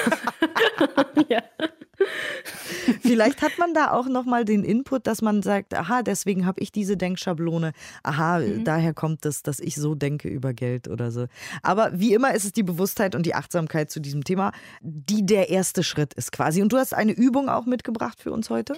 ja. 1.28 1.42
Vielleicht 3.02 3.42
hat 3.42 3.52
man 3.58 3.74
da 3.74 3.92
auch 3.92 4.06
nochmal 4.06 4.44
den 4.44 4.64
Input, 4.64 5.06
dass 5.06 5.22
man 5.22 5.42
sagt, 5.42 5.74
aha, 5.74 6.02
deswegen 6.02 6.46
habe 6.46 6.60
ich 6.60 6.72
diese 6.72 6.96
Denkschablone, 6.96 7.72
aha, 8.02 8.40
daher 8.64 8.94
kommt 8.94 9.26
es, 9.26 9.42
dass 9.42 9.60
ich 9.60 9.76
so 9.76 9.94
denke 9.94 10.28
über 10.28 10.52
Geld 10.52 10.88
oder 10.88 11.10
so. 11.10 11.26
Aber 11.62 11.98
wie 11.98 12.14
immer 12.14 12.34
ist 12.34 12.44
es 12.44 12.52
die 12.52 12.62
Bewusstheit 12.62 13.14
und 13.14 13.26
die 13.26 13.34
Achtsamkeit 13.34 13.90
zu 13.90 14.00
diesem 14.00 14.24
Thema, 14.24 14.52
die 14.82 15.24
der 15.24 15.50
erste 15.50 15.82
Schritt 15.82 16.14
ist 16.14 16.32
quasi. 16.32 16.62
Und 16.62 16.72
du 16.72 16.78
hast 16.78 16.94
eine 16.94 17.12
Übung 17.12 17.48
auch 17.48 17.66
mitgebracht 17.66 18.20
für 18.20 18.32
uns 18.32 18.50
heute? 18.50 18.74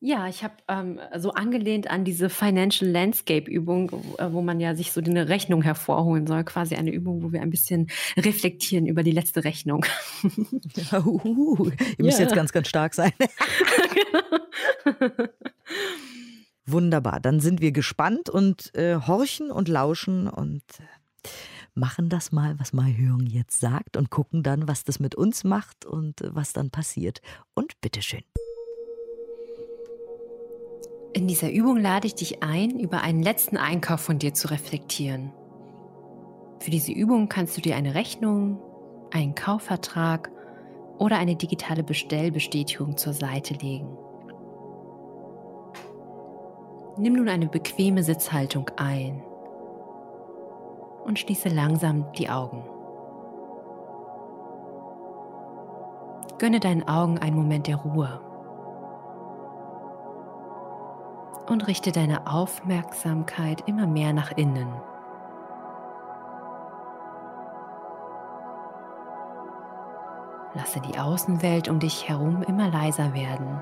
Ja, 0.00 0.28
ich 0.28 0.44
habe 0.44 0.54
ähm, 0.68 1.00
so 1.16 1.30
angelehnt 1.32 1.88
an 1.90 2.04
diese 2.04 2.28
Financial 2.28 2.90
Landscape 2.90 3.50
Übung, 3.50 3.90
wo, 3.90 4.16
äh, 4.22 4.30
wo 4.32 4.42
man 4.42 4.60
ja 4.60 4.74
sich 4.74 4.92
so 4.92 5.00
eine 5.00 5.28
Rechnung 5.30 5.62
hervorholen 5.62 6.26
soll, 6.26 6.44
quasi 6.44 6.74
eine 6.74 6.90
Übung, 6.92 7.22
wo 7.22 7.32
wir 7.32 7.40
ein 7.40 7.48
bisschen 7.48 7.86
reflektieren 8.16 8.86
über 8.86 9.02
die 9.02 9.12
letzte 9.12 9.44
Rechnung. 9.44 9.86
Ja, 10.90 10.98
uhuhu. 11.06 11.70
Ihr 11.96 12.04
müsst 12.04 12.18
Ja. 12.18 12.24
jetzt 12.26 12.34
ganz, 12.34 12.52
ganz 12.52 12.68
stark 12.68 12.92
sein. 12.94 13.12
Wunderbar, 16.66 17.20
dann 17.20 17.40
sind 17.40 17.60
wir 17.60 17.72
gespannt 17.72 18.30
und 18.30 18.74
äh, 18.74 18.96
horchen 18.96 19.50
und 19.50 19.68
lauschen 19.68 20.28
und 20.28 20.62
äh, 20.80 21.28
machen 21.74 22.08
das 22.08 22.32
mal, 22.32 22.58
was 22.58 22.72
Mai 22.72 22.96
jetzt 23.28 23.60
sagt 23.60 23.96
und 23.96 24.10
gucken 24.10 24.42
dann, 24.42 24.66
was 24.68 24.84
das 24.84 24.98
mit 24.98 25.14
uns 25.14 25.44
macht 25.44 25.84
und 25.84 26.20
äh, 26.22 26.34
was 26.34 26.52
dann 26.52 26.70
passiert. 26.70 27.20
Und 27.54 27.80
bitteschön. 27.80 28.22
In 31.14 31.28
dieser 31.28 31.52
Übung 31.52 31.76
lade 31.76 32.08
ich 32.08 32.16
dich 32.16 32.42
ein, 32.42 32.76
über 32.80 33.02
einen 33.02 33.22
letzten 33.22 33.56
Einkauf 33.56 34.00
von 34.00 34.18
dir 34.18 34.34
zu 34.34 34.50
reflektieren. 34.50 35.32
Für 36.58 36.72
diese 36.72 36.90
Übung 36.90 37.28
kannst 37.28 37.56
du 37.56 37.60
dir 37.60 37.76
eine 37.76 37.94
Rechnung, 37.94 38.58
einen 39.12 39.36
Kaufvertrag 39.36 40.32
oder 40.98 41.16
eine 41.16 41.36
digitale 41.36 41.84
Bestellbestätigung 41.84 42.96
zur 42.96 43.12
Seite 43.12 43.54
legen. 43.54 43.96
Nimm 46.96 47.12
nun 47.12 47.28
eine 47.28 47.46
bequeme 47.46 48.02
Sitzhaltung 48.02 48.72
ein 48.76 49.22
und 51.04 51.20
schließe 51.20 51.48
langsam 51.48 52.10
die 52.18 52.28
Augen. 52.28 52.64
Gönne 56.38 56.58
deinen 56.58 56.88
Augen 56.88 57.18
einen 57.18 57.36
Moment 57.36 57.68
der 57.68 57.76
Ruhe 57.76 58.20
und 61.46 61.66
richte 61.66 61.92
deine 61.92 62.26
Aufmerksamkeit 62.26 63.68
immer 63.68 63.86
mehr 63.86 64.12
nach 64.12 64.32
innen. 64.32 64.68
Lasse 70.54 70.80
die 70.80 70.98
Außenwelt 70.98 71.68
um 71.68 71.80
dich 71.80 72.08
herum 72.08 72.42
immer 72.42 72.68
leiser 72.68 73.12
werden. 73.12 73.60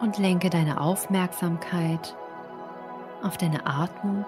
Und 0.00 0.16
lenke 0.18 0.48
deine 0.48 0.80
Aufmerksamkeit 0.80 2.16
auf 3.22 3.36
deine 3.36 3.66
Atmung 3.66 4.24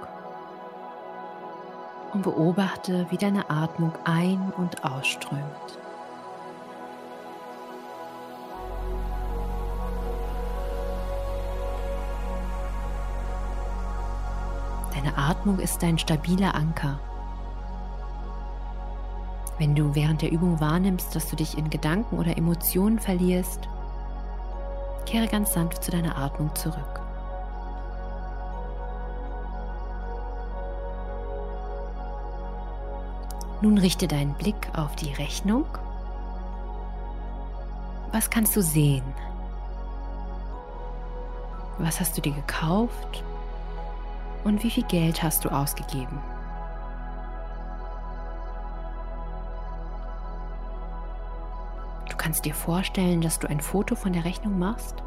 und 2.13 2.23
beobachte, 2.23 3.07
wie 3.11 3.17
deine 3.17 3.49
Atmung 3.49 3.93
ein- 4.05 4.53
und 4.57 4.85
ausströmt. 4.85 5.79
Deine 15.03 15.17
Atmung 15.17 15.59
ist 15.61 15.83
dein 15.83 15.97
stabiler 15.97 16.55
Anker. 16.55 17.01
Wenn 19.59 19.75
du 19.75 19.95
während 19.95 20.21
der 20.21 20.31
Übung 20.31 20.61
wahrnimmst, 20.61 21.17
dass 21.17 21.31
du 21.31 21.37
dich 21.37 21.57
in 21.57 21.71
Gedanken 21.71 22.19
oder 22.19 22.37
Emotionen 22.37 22.99
verlierst, 22.99 23.67
kehre 25.07 25.27
ganz 25.27 25.55
sanft 25.55 25.83
zu 25.83 25.91
deiner 25.91 26.19
Atmung 26.19 26.55
zurück. 26.55 27.01
Nun 33.63 33.79
richte 33.79 34.07
deinen 34.07 34.35
Blick 34.35 34.69
auf 34.77 34.97
die 34.97 35.15
Rechnung. 35.15 35.65
Was 38.13 38.29
kannst 38.29 38.55
du 38.55 38.61
sehen? 38.61 39.15
Was 41.79 42.01
hast 42.01 42.19
du 42.19 42.21
dir 42.21 42.33
gekauft? 42.33 43.25
Und 44.45 44.63
wie 44.63 44.71
viel 44.71 44.85
Geld 44.85 45.23
hast 45.23 45.45
du 45.45 45.51
ausgegeben? 45.51 46.19
Du 52.09 52.17
kannst 52.17 52.45
dir 52.45 52.55
vorstellen, 52.55 53.21
dass 53.21 53.39
du 53.39 53.49
ein 53.49 53.61
Foto 53.61 53.95
von 53.95 54.13
der 54.13 54.25
Rechnung 54.25 54.59
machst 54.59 55.03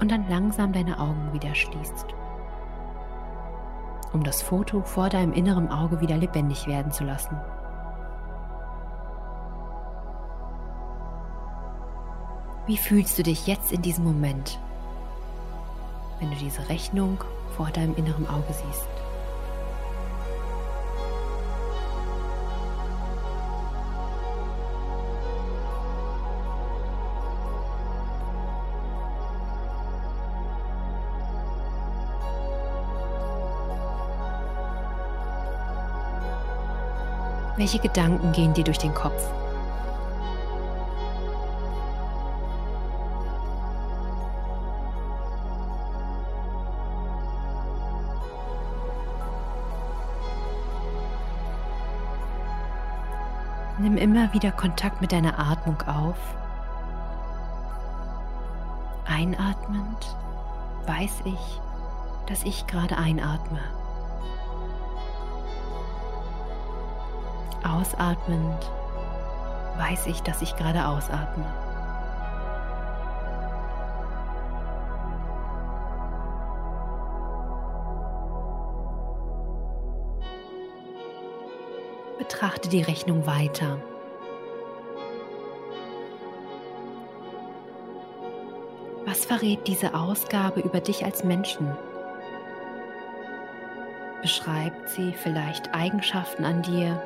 und 0.00 0.10
dann 0.10 0.28
langsam 0.28 0.72
deine 0.72 0.98
Augen 0.98 1.32
wieder 1.32 1.54
schließt, 1.54 2.06
um 4.12 4.22
das 4.22 4.42
Foto 4.42 4.82
vor 4.82 5.08
deinem 5.08 5.32
inneren 5.32 5.70
Auge 5.70 6.00
wieder 6.00 6.16
lebendig 6.16 6.66
werden 6.66 6.92
zu 6.92 7.04
lassen. 7.04 7.36
Wie 12.66 12.76
fühlst 12.76 13.18
du 13.18 13.22
dich 13.22 13.46
jetzt 13.46 13.72
in 13.72 13.80
diesem 13.80 14.04
Moment, 14.04 14.58
wenn 16.20 16.30
du 16.30 16.36
diese 16.36 16.68
Rechnung 16.68 17.18
vor 17.58 17.68
deinem 17.72 17.96
inneren 17.96 18.26
Auge 18.28 18.52
siehst. 18.52 18.86
Welche 37.56 37.80
Gedanken 37.80 38.30
gehen 38.30 38.54
dir 38.54 38.62
durch 38.62 38.78
den 38.78 38.94
Kopf? 38.94 39.20
Nimm 53.80 53.96
immer 53.96 54.32
wieder 54.32 54.50
Kontakt 54.50 55.00
mit 55.00 55.12
deiner 55.12 55.38
Atmung 55.38 55.80
auf. 55.82 56.16
Einatmend 59.06 60.16
weiß 60.86 61.22
ich, 61.24 61.60
dass 62.26 62.42
ich 62.42 62.66
gerade 62.66 62.96
einatme. 62.96 63.60
Ausatmend 67.62 68.70
weiß 69.76 70.06
ich, 70.06 70.22
dass 70.22 70.42
ich 70.42 70.56
gerade 70.56 70.84
ausatme. 70.86 71.46
Betrachte 82.28 82.68
die 82.68 82.82
Rechnung 82.82 83.26
weiter. 83.26 83.78
Was 89.06 89.24
verrät 89.24 89.66
diese 89.66 89.94
Ausgabe 89.94 90.60
über 90.60 90.80
dich 90.80 91.06
als 91.06 91.24
Menschen? 91.24 91.74
Beschreibt 94.20 94.90
sie 94.90 95.14
vielleicht 95.14 95.74
Eigenschaften 95.74 96.44
an 96.44 96.60
dir? 96.62 97.02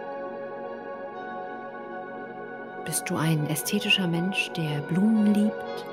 Bist 2.84 3.08
du 3.08 3.16
ein 3.16 3.48
ästhetischer 3.48 4.08
Mensch, 4.08 4.50
der 4.56 4.80
Blumen 4.80 5.32
liebt? 5.34 5.86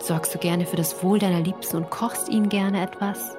Sorgst 0.00 0.34
du 0.34 0.38
gerne 0.38 0.66
für 0.66 0.76
das 0.76 1.04
Wohl 1.04 1.20
deiner 1.20 1.40
Liebsten 1.40 1.76
und 1.76 1.90
kochst 1.90 2.28
ihnen 2.28 2.48
gerne 2.48 2.82
etwas? 2.82 3.36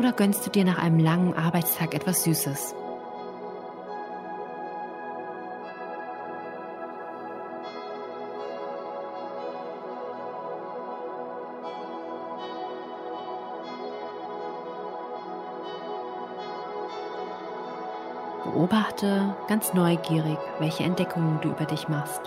Oder 0.00 0.12
gönnst 0.12 0.46
du 0.46 0.50
dir 0.50 0.64
nach 0.64 0.78
einem 0.78 0.98
langen 0.98 1.34
Arbeitstag 1.36 1.92
etwas 1.92 2.22
Süßes? 2.22 2.74
Beobachte 18.44 19.36
ganz 19.48 19.74
neugierig, 19.74 20.38
welche 20.60 20.84
Entdeckungen 20.84 21.42
du 21.42 21.50
über 21.50 21.66
dich 21.66 21.88
machst. 21.88 22.22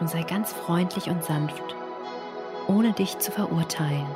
Und 0.00 0.10
sei 0.10 0.24
ganz 0.24 0.52
freundlich 0.52 1.08
und 1.08 1.22
sanft 1.22 1.76
ohne 2.70 2.92
dich 2.92 3.18
zu 3.18 3.32
verurteilen. 3.32 4.06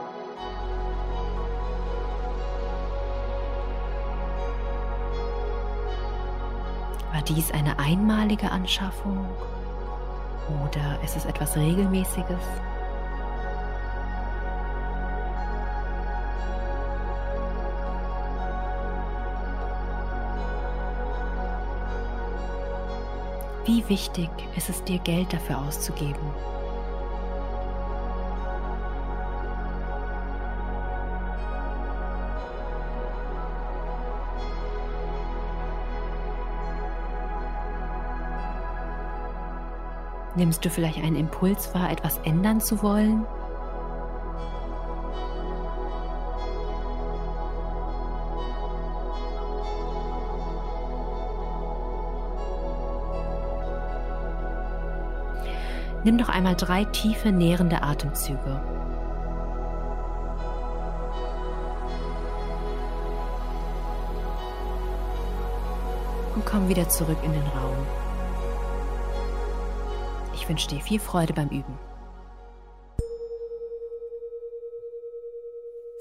War 7.12 7.22
dies 7.26 7.50
eine 7.50 7.78
einmalige 7.80 8.50
Anschaffung 8.50 9.26
oder 10.62 11.02
ist 11.02 11.16
es 11.16 11.24
etwas 11.24 11.56
Regelmäßiges? 11.56 12.38
Wie 23.64 23.88
wichtig 23.88 24.28
ist 24.56 24.68
es 24.68 24.84
dir, 24.84 24.98
Geld 24.98 25.32
dafür 25.32 25.58
auszugeben? 25.58 26.20
Nimmst 40.36 40.64
du 40.64 40.70
vielleicht 40.70 40.98
einen 40.98 41.14
Impuls 41.14 41.72
wahr, 41.74 41.90
etwas 41.92 42.18
ändern 42.24 42.60
zu 42.60 42.82
wollen? 42.82 43.24
Nimm 56.02 56.16
noch 56.16 56.28
einmal 56.28 56.54
drei 56.54 56.84
tiefe, 56.84 57.32
nährende 57.32 57.82
Atemzüge. 57.82 58.60
Und 66.34 66.44
komm 66.44 66.68
wieder 66.68 66.88
zurück 66.88 67.16
in 67.22 67.32
den 67.32 67.42
Raum. 67.42 68.03
Ich 70.44 70.50
wünsche 70.50 70.68
dir 70.68 70.80
viel 70.83 71.00
Freude 71.00 71.33
beim 71.33 71.48
Üben. 71.48 71.78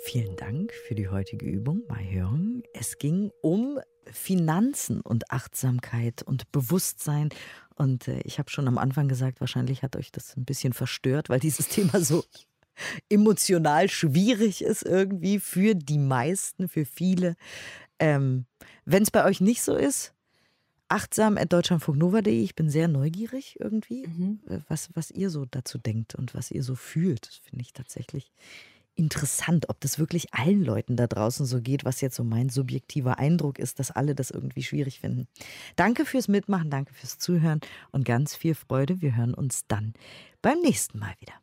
Vielen 0.02 0.36
Dank 0.36 0.74
für 0.74 0.96
die 0.96 1.08
heutige 1.08 1.46
Übung, 1.46 1.84
Mai 1.88 2.10
Hören. 2.12 2.62
Es 2.74 2.98
ging 2.98 3.32
um 3.40 3.80
Finanzen 4.06 5.00
und 5.00 5.32
Achtsamkeit 5.32 6.24
und 6.24 6.52
Bewusstsein. 6.52 7.30
Und 7.76 8.10
äh, 8.10 8.20
ich 8.26 8.38
habe 8.38 8.50
schon 8.50 8.68
am 8.68 8.78
Anfang 8.78 9.08
gesagt, 9.08 9.40
wahrscheinlich 9.40 9.82
hat 9.82 9.96
euch 9.96 10.12
das 10.12 10.36
ein 10.36 10.44
bisschen 10.44 10.74
verstört, 10.74 11.30
weil 11.30 11.40
dieses 11.40 11.68
Thema 11.70 12.02
so 12.02 12.26
emotional 13.08 13.88
schwierig 13.88 14.62
ist 14.62 14.84
irgendwie 14.84 15.40
für 15.40 15.74
die 15.74 16.00
meisten, 16.00 16.68
für 16.68 16.84
viele. 16.84 17.38
Ähm, 17.98 18.46
Wenn 18.84 19.04
es 19.04 19.12
bei 19.12 19.24
euch 19.24 19.40
nicht 19.40 19.64
so 19.64 19.74
ist, 19.74 20.14
achtsam 20.94 21.38
at 21.38 21.52
deutschlandfunknova.de. 21.52 22.44
Ich 22.44 22.56
bin 22.56 22.70
sehr 22.70 22.88
neugierig 22.88 23.58
irgendwie, 23.60 24.08
mhm. 24.08 24.40
Äh, 24.48 24.60
was, 24.68 24.90
was 24.94 25.12
ihr 25.12 25.30
so 25.30 25.46
dazu 25.46 25.78
denkt 25.78 26.16
und 26.16 26.36
was 26.36 26.52
ihr 26.52 26.64
so 26.64 26.76
fühlt. 26.76 27.28
Das 27.28 27.36
finde 27.38 27.64
ich 27.64 27.74
tatsächlich 27.74 28.32
interessant, 28.96 29.70
ob 29.70 29.80
das 29.82 29.98
wirklich 29.98 30.34
allen 30.34 30.64
Leuten 30.64 30.96
da 30.96 31.08
draußen 31.08 31.48
so 31.48 31.62
geht, 31.62 31.84
was 31.84 32.02
jetzt 32.02 32.16
so 32.16 32.24
mein 32.24 32.50
subjektiver 32.50 33.18
Eindruck 33.18 33.58
ist, 33.58 33.80
dass 33.80 33.90
alle 33.90 34.14
das 34.14 34.30
irgendwie 34.30 34.62
schwierig 34.62 35.00
finden. 35.00 35.28
Danke 35.76 36.06
fürs 36.06 36.28
Mitmachen, 36.28 36.70
danke 36.70 36.94
fürs 36.94 37.18
Zuhören 37.18 37.60
und 37.92 38.06
ganz 38.06 38.36
viel 38.36 38.54
Freude. 38.54 39.02
Wir 39.02 39.16
hören 39.16 39.34
uns 39.34 39.66
dann 39.68 39.94
beim 40.44 40.60
nächsten 40.60 41.00
Mal 41.00 41.14
wieder. 41.20 41.34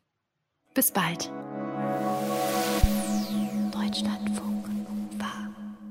Bis 0.73 0.91
bald. 0.91 1.29
Deutschlandfunk. 3.73 4.50